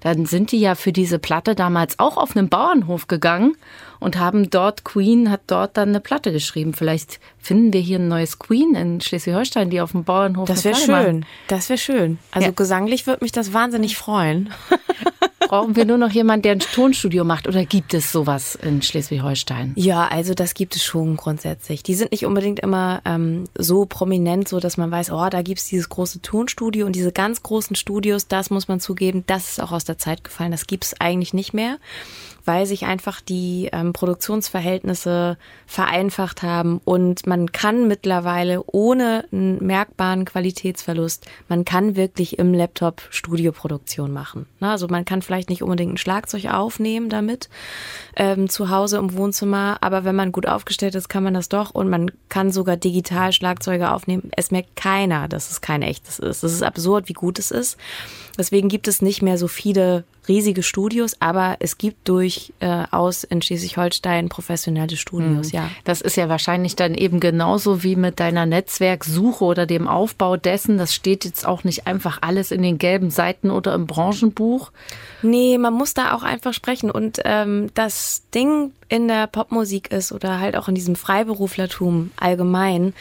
Dann 0.00 0.26
sind 0.26 0.52
die 0.52 0.60
ja 0.60 0.74
für 0.74 0.92
diese 0.92 1.18
Platte 1.18 1.54
damals 1.54 1.98
auch 1.98 2.16
auf 2.16 2.36
einen 2.36 2.48
Bauernhof 2.48 3.06
gegangen 3.08 3.56
und 4.00 4.18
haben 4.18 4.50
dort, 4.50 4.84
Queen 4.84 5.30
hat 5.30 5.42
dort 5.46 5.76
dann 5.76 5.90
eine 5.90 6.00
Platte 6.00 6.32
geschrieben. 6.32 6.74
Vielleicht 6.74 7.20
finden 7.38 7.72
wir 7.72 7.80
hier 7.80 7.98
ein 7.98 8.08
neues 8.08 8.38
Queen 8.38 8.74
in 8.74 9.00
Schleswig-Holstein, 9.00 9.70
die 9.70 9.80
auf 9.80 9.92
dem 9.92 10.04
Bauernhof 10.04 10.48
Das 10.48 10.64
wäre 10.64 10.76
schön. 10.76 11.24
Das 11.48 11.68
wäre 11.68 11.78
schön. 11.78 12.18
Also 12.30 12.48
ja. 12.48 12.52
gesanglich 12.52 13.06
würde 13.06 13.24
mich 13.24 13.32
das 13.32 13.52
wahnsinnig 13.52 13.96
freuen. 13.96 14.52
Brauchen 15.52 15.76
wir 15.76 15.84
nur 15.84 15.98
noch 15.98 16.12
jemanden, 16.12 16.44
der 16.44 16.52
ein 16.52 16.60
Tonstudio 16.60 17.24
macht 17.24 17.46
oder 17.46 17.66
gibt 17.66 17.92
es 17.92 18.10
sowas 18.10 18.54
in 18.54 18.80
Schleswig-Holstein? 18.80 19.74
Ja, 19.76 20.08
also 20.08 20.32
das 20.32 20.54
gibt 20.54 20.76
es 20.76 20.82
schon 20.82 21.18
grundsätzlich. 21.18 21.82
Die 21.82 21.92
sind 21.92 22.10
nicht 22.10 22.24
unbedingt 22.24 22.60
immer 22.60 23.02
ähm, 23.04 23.44
so 23.54 23.84
prominent, 23.84 24.48
so 24.48 24.60
dass 24.60 24.78
man 24.78 24.90
weiß, 24.90 25.10
oh, 25.12 25.28
da 25.28 25.42
gibt's 25.42 25.66
dieses 25.66 25.90
große 25.90 26.22
Tonstudio 26.22 26.86
und 26.86 26.96
diese 26.96 27.12
ganz 27.12 27.42
großen 27.42 27.76
Studios, 27.76 28.28
das 28.28 28.48
muss 28.48 28.66
man 28.66 28.80
zugeben, 28.80 29.24
das 29.26 29.50
ist 29.50 29.60
auch 29.60 29.72
aus 29.72 29.84
der 29.84 29.98
Zeit 29.98 30.24
gefallen. 30.24 30.52
Das 30.52 30.66
gibt's 30.66 30.98
eigentlich 30.98 31.34
nicht 31.34 31.52
mehr 31.52 31.76
weil 32.44 32.66
sich 32.66 32.84
einfach 32.84 33.20
die 33.20 33.68
ähm, 33.72 33.92
Produktionsverhältnisse 33.92 35.36
vereinfacht 35.66 36.42
haben 36.42 36.80
und 36.84 37.26
man 37.26 37.52
kann 37.52 37.88
mittlerweile 37.88 38.62
ohne 38.66 39.24
einen 39.32 39.64
merkbaren 39.64 40.24
Qualitätsverlust, 40.24 41.26
man 41.48 41.64
kann 41.64 41.96
wirklich 41.96 42.38
im 42.38 42.54
Laptop 42.54 43.02
Studioproduktion 43.10 44.12
machen. 44.12 44.46
Also 44.60 44.88
man 44.88 45.04
kann 45.04 45.22
vielleicht 45.22 45.50
nicht 45.50 45.62
unbedingt 45.62 45.94
ein 45.94 45.98
Schlagzeug 45.98 46.46
aufnehmen 46.46 47.08
damit 47.08 47.48
ähm, 48.16 48.48
zu 48.48 48.70
Hause 48.70 48.98
im 48.98 49.14
Wohnzimmer, 49.14 49.78
aber 49.80 50.04
wenn 50.04 50.16
man 50.16 50.32
gut 50.32 50.46
aufgestellt 50.46 50.94
ist, 50.94 51.08
kann 51.08 51.22
man 51.22 51.34
das 51.34 51.48
doch 51.48 51.70
und 51.70 51.88
man 51.88 52.10
kann 52.28 52.50
sogar 52.50 52.76
digital 52.76 53.32
Schlagzeuge 53.32 53.90
aufnehmen. 53.90 54.30
Es 54.36 54.50
merkt 54.50 54.76
keiner, 54.76 55.28
dass 55.28 55.50
es 55.50 55.60
kein 55.60 55.82
echtes 55.82 56.18
ist. 56.18 56.42
Es 56.42 56.52
ist 56.52 56.62
absurd, 56.62 57.08
wie 57.08 57.14
gut 57.14 57.38
es 57.38 57.50
ist. 57.50 57.76
Deswegen 58.38 58.68
gibt 58.68 58.88
es 58.88 59.02
nicht 59.02 59.22
mehr 59.22 59.38
so 59.38 59.48
viele 59.48 60.04
riesige 60.28 60.62
Studios, 60.62 61.16
aber 61.20 61.56
es 61.58 61.78
gibt 61.78 62.08
durchaus 62.08 63.24
äh, 63.24 63.26
in 63.30 63.42
Schleswig-Holstein 63.42 64.28
professionelle 64.28 64.96
Studios, 64.96 65.48
mhm. 65.48 65.58
ja. 65.58 65.70
Das 65.84 66.00
ist 66.00 66.16
ja 66.16 66.28
wahrscheinlich 66.28 66.76
dann 66.76 66.94
eben 66.94 67.18
genauso 67.18 67.82
wie 67.82 67.96
mit 67.96 68.20
deiner 68.20 68.46
Netzwerksuche 68.46 69.44
oder 69.44 69.66
dem 69.66 69.88
Aufbau 69.88 70.36
dessen. 70.36 70.78
Das 70.78 70.94
steht 70.94 71.24
jetzt 71.24 71.46
auch 71.46 71.64
nicht 71.64 71.86
einfach 71.86 72.18
alles 72.20 72.50
in 72.50 72.62
den 72.62 72.78
gelben 72.78 73.10
Seiten 73.10 73.50
oder 73.50 73.74
im 73.74 73.86
Branchenbuch. 73.86 74.70
Nee, 75.22 75.58
man 75.58 75.74
muss 75.74 75.94
da 75.94 76.14
auch 76.14 76.22
einfach 76.22 76.52
sprechen. 76.52 76.90
Und 76.90 77.20
ähm, 77.24 77.70
das 77.74 78.22
Ding 78.34 78.72
in 78.88 79.08
der 79.08 79.26
Popmusik 79.26 79.90
ist 79.90 80.12
oder 80.12 80.38
halt 80.38 80.56
auch 80.56 80.68
in 80.68 80.74
diesem 80.74 80.96
Freiberuflertum 80.96 82.10
allgemein, 82.16 82.94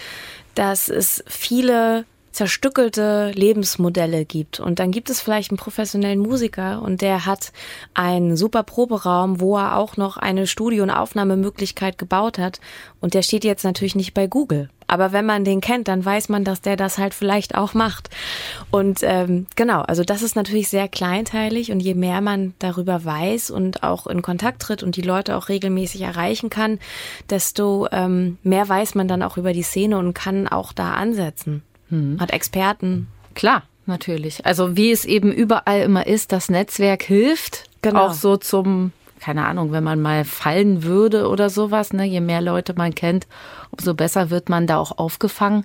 dass 0.56 0.90
es 0.90 1.24
viele 1.28 2.06
zerstückelte 2.32 3.32
Lebensmodelle 3.32 4.26
gibt. 4.26 4.60
Und 4.60 4.80
dann 4.80 4.92
gibt 4.92 5.10
es 5.10 5.22
vielleicht 5.22 5.52
einen 5.52 5.58
professionellen 5.58 6.20
Musiker 6.20 6.82
und 6.82 7.02
der 7.02 7.26
hat 7.26 7.52
einen 7.94 8.38
super 8.38 8.64
Proberaum, 8.64 9.40
wo 9.40 9.58
er 9.58 9.78
auch 9.78 9.98
noch 9.98 10.18
eine 10.18 10.48
Studio- 10.48 10.84
und 10.84 10.90
Aufnahmemöglichkeit 10.90 11.98
gebaut 11.98 12.38
hat. 12.38 12.60
Und 13.00 13.14
der 13.14 13.22
steht 13.22 13.44
jetzt 13.44 13.64
natürlich 13.64 13.96
nicht 13.96 14.14
bei 14.14 14.28
Google. 14.28 14.70
Aber 14.92 15.14
wenn 15.14 15.26
man 15.26 15.46
den 15.46 15.62
kennt, 15.62 15.88
dann 15.88 16.04
weiß 16.04 16.28
man, 16.28 16.44
dass 16.44 16.60
der 16.60 16.76
das 16.76 16.98
halt 16.98 17.14
vielleicht 17.14 17.56
auch 17.56 17.74
macht. 17.74 18.10
Und 18.72 19.00
ähm, 19.04 19.48
genau, 19.56 19.82
also 19.84 20.04
das 20.04 20.22
ist 20.22 20.36
natürlich 20.36 20.68
sehr 20.68 20.90
kleinteilig 20.90 21.72
und 21.72 21.80
je 21.80 21.94
mehr 21.94 22.20
man 22.20 22.54
darüber 22.60 23.06
weiß 23.06 23.52
und 23.52 23.84
auch 23.84 24.06
in 24.06 24.22
Kontakt 24.22 24.62
tritt 24.62 24.84
und 24.84 24.98
die 24.98 25.02
Leute 25.02 25.38
auch 25.38 25.48
regelmäßig 25.48 26.02
erreichen 26.02 26.50
kann, 26.50 26.78
desto 27.30 27.88
ähm, 27.94 28.38
mehr 28.44 28.68
weiß 28.68 28.96
man 28.96 29.08
dann 29.08 29.24
auch 29.24 29.38
über 29.38 29.54
die 29.54 29.64
Szene 29.64 29.98
und 29.98 30.14
kann 30.14 30.50
auch 30.50 30.74
da 30.74 30.96
ansetzen. 30.96 31.64
Hm. 31.92 32.20
Hat 32.20 32.32
Experten. 32.32 33.08
Klar, 33.36 33.64
natürlich. 33.86 34.46
Also 34.46 34.76
wie 34.76 34.92
es 34.92 35.06
eben 35.06 35.32
überall 35.32 35.82
immer 35.82 36.08
ist, 36.08 36.32
das 36.32 36.50
Netzwerk 36.50 37.04
hilft. 37.04 37.66
Genau. 37.82 38.08
Auch 38.08 38.14
so 38.14 38.38
zum 38.38 38.92
keine 39.22 39.46
Ahnung, 39.46 39.72
wenn 39.72 39.84
man 39.84 40.02
mal 40.02 40.26
fallen 40.26 40.84
würde 40.84 41.30
oder 41.30 41.52
sowas, 41.52 41.94
ne, 41.94 42.06
je 42.06 42.20
mehr 42.20 42.42
Leute 42.42 42.74
man 42.74 42.96
kennt, 42.96 43.28
umso 43.70 43.94
besser 43.94 44.32
wird 44.32 44.50
man 44.50 44.66
da 44.66 44.78
auch 44.78 44.98
aufgefangen. 44.98 45.64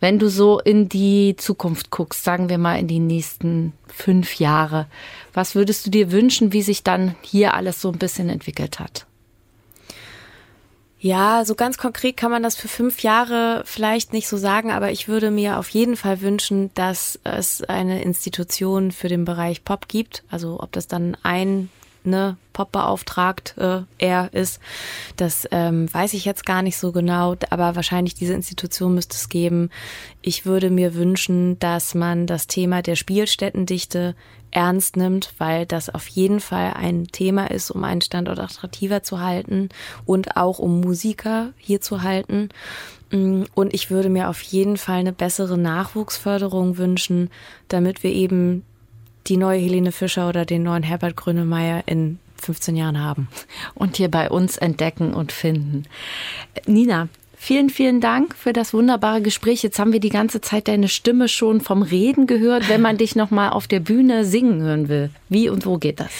Wenn 0.00 0.18
du 0.18 0.28
so 0.28 0.60
in 0.60 0.88
die 0.88 1.34
Zukunft 1.36 1.90
guckst, 1.90 2.22
sagen 2.24 2.48
wir 2.48 2.58
mal 2.58 2.78
in 2.78 2.86
die 2.86 3.00
nächsten 3.00 3.72
fünf 3.86 4.34
Jahre, 4.38 4.86
was 5.32 5.54
würdest 5.54 5.86
du 5.86 5.90
dir 5.90 6.12
wünschen, 6.12 6.52
wie 6.52 6.62
sich 6.62 6.84
dann 6.84 7.14
hier 7.22 7.54
alles 7.54 7.80
so 7.80 7.90
ein 7.90 7.98
bisschen 7.98 8.28
entwickelt 8.28 8.78
hat? 8.78 9.06
Ja, 11.00 11.44
so 11.44 11.54
ganz 11.54 11.78
konkret 11.78 12.16
kann 12.16 12.32
man 12.32 12.42
das 12.42 12.56
für 12.56 12.66
fünf 12.66 13.02
Jahre 13.02 13.62
vielleicht 13.64 14.12
nicht 14.12 14.26
so 14.26 14.36
sagen, 14.36 14.72
aber 14.72 14.90
ich 14.90 15.06
würde 15.06 15.30
mir 15.30 15.58
auf 15.58 15.68
jeden 15.68 15.96
Fall 15.96 16.20
wünschen, 16.20 16.70
dass 16.74 17.20
es 17.22 17.62
eine 17.62 18.02
Institution 18.02 18.90
für 18.90 19.08
den 19.08 19.24
Bereich 19.24 19.62
Pop 19.62 19.86
gibt. 19.86 20.24
Also 20.28 20.58
ob 20.60 20.72
das 20.72 20.88
dann 20.88 21.16
ein 21.22 21.70
ne, 22.02 22.36
Pop-beauftragt 22.52 23.54
äh, 23.58 23.82
er 23.98 24.32
ist. 24.32 24.60
Das 25.16 25.46
ähm, 25.52 25.92
weiß 25.92 26.14
ich 26.14 26.24
jetzt 26.24 26.44
gar 26.44 26.62
nicht 26.62 26.76
so 26.76 26.90
genau, 26.90 27.36
aber 27.50 27.76
wahrscheinlich 27.76 28.14
diese 28.14 28.34
Institution 28.34 28.94
müsste 28.94 29.14
es 29.14 29.28
geben. 29.28 29.70
Ich 30.22 30.46
würde 30.46 30.70
mir 30.70 30.94
wünschen, 30.94 31.58
dass 31.60 31.94
man 31.94 32.26
das 32.26 32.48
Thema 32.48 32.82
der 32.82 32.96
Spielstättendichte 32.96 34.16
ernst 34.50 34.96
nimmt, 34.96 35.34
weil 35.38 35.66
das 35.66 35.88
auf 35.92 36.08
jeden 36.08 36.40
Fall 36.40 36.72
ein 36.74 37.06
Thema 37.08 37.50
ist, 37.50 37.70
um 37.70 37.84
einen 37.84 38.00
Standort 38.00 38.38
attraktiver 38.38 39.02
zu 39.02 39.20
halten 39.20 39.68
und 40.04 40.36
auch 40.36 40.58
um 40.58 40.80
Musiker 40.80 41.52
hier 41.56 41.80
zu 41.80 42.02
halten. 42.02 42.48
Mm, 43.10 43.44
und 43.54 43.74
ich 43.74 43.90
würde 43.90 44.08
mir 44.08 44.28
auf 44.28 44.40
jeden 44.42 44.76
Fall 44.76 45.00
eine 45.00 45.12
bessere 45.12 45.58
Nachwuchsförderung 45.58 46.78
wünschen, 46.78 47.30
damit 47.68 48.02
wir 48.02 48.12
eben 48.12 48.64
die 49.26 49.36
neue 49.36 49.60
Helene 49.60 49.92
Fischer 49.92 50.28
oder 50.28 50.44
den 50.44 50.62
neuen 50.62 50.82
Herbert 50.82 51.16
Grönemeyer 51.16 51.82
in 51.86 52.18
15 52.40 52.76
Jahren 52.76 53.00
haben. 53.00 53.28
Und 53.74 53.96
hier 53.96 54.10
bei 54.10 54.30
uns 54.30 54.56
entdecken 54.56 55.12
und 55.12 55.32
finden. 55.32 55.84
Nina, 56.66 57.08
Vielen, 57.40 57.70
vielen 57.70 58.00
Dank 58.00 58.34
für 58.34 58.52
das 58.52 58.74
wunderbare 58.74 59.22
Gespräch. 59.22 59.62
Jetzt 59.62 59.78
haben 59.78 59.92
wir 59.92 60.00
die 60.00 60.10
ganze 60.10 60.40
Zeit 60.40 60.68
deine 60.68 60.88
Stimme 60.88 61.28
schon 61.28 61.60
vom 61.60 61.82
Reden 61.82 62.26
gehört, 62.26 62.68
wenn 62.68 62.82
man 62.82 62.98
dich 62.98 63.16
noch 63.16 63.30
mal 63.30 63.50
auf 63.50 63.66
der 63.66 63.80
Bühne 63.80 64.24
singen 64.24 64.60
hören 64.60 64.88
will. 64.88 65.10
Wie 65.28 65.48
und 65.48 65.64
wo 65.64 65.78
geht 65.78 66.00
das? 66.00 66.10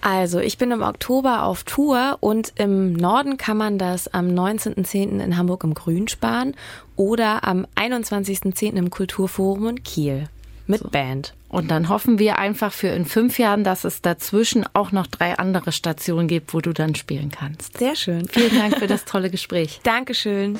Also, 0.00 0.40
ich 0.40 0.58
bin 0.58 0.72
im 0.72 0.82
Oktober 0.82 1.44
auf 1.44 1.62
Tour 1.62 2.16
und 2.18 2.54
im 2.56 2.94
Norden 2.94 3.36
kann 3.36 3.56
man 3.56 3.78
das 3.78 4.12
am 4.12 4.26
19.10. 4.26 5.20
in 5.20 5.36
Hamburg 5.36 5.62
im 5.62 5.74
Grünspan 5.74 6.54
oder 6.96 7.44
am 7.44 7.66
21.10. 7.76 8.72
im 8.72 8.90
Kulturforum 8.90 9.68
in 9.68 9.84
Kiel 9.84 10.24
mit 10.66 10.80
so. 10.80 10.88
Band. 10.88 11.34
Und 11.52 11.70
dann 11.70 11.90
hoffen 11.90 12.18
wir 12.18 12.38
einfach 12.38 12.72
für 12.72 12.88
in 12.88 13.04
fünf 13.04 13.38
Jahren, 13.38 13.62
dass 13.62 13.84
es 13.84 14.00
dazwischen 14.00 14.64
auch 14.72 14.90
noch 14.90 15.06
drei 15.06 15.38
andere 15.38 15.70
Stationen 15.70 16.26
gibt, 16.26 16.54
wo 16.54 16.62
du 16.62 16.72
dann 16.72 16.94
spielen 16.94 17.30
kannst. 17.30 17.78
Sehr 17.78 17.94
schön. 17.94 18.26
Vielen 18.26 18.58
Dank 18.58 18.78
für 18.78 18.86
das 18.88 19.04
tolle 19.04 19.28
Gespräch. 19.28 19.80
Dankeschön. 19.82 20.58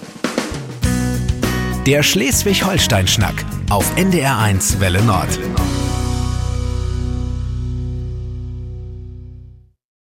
Der 1.87 2.03
Schleswig-Holstein-Schnack 2.03 3.45
auf 3.71 3.91
NDR1 3.97 4.81
Welle 4.81 5.03
Nord. 5.03 5.39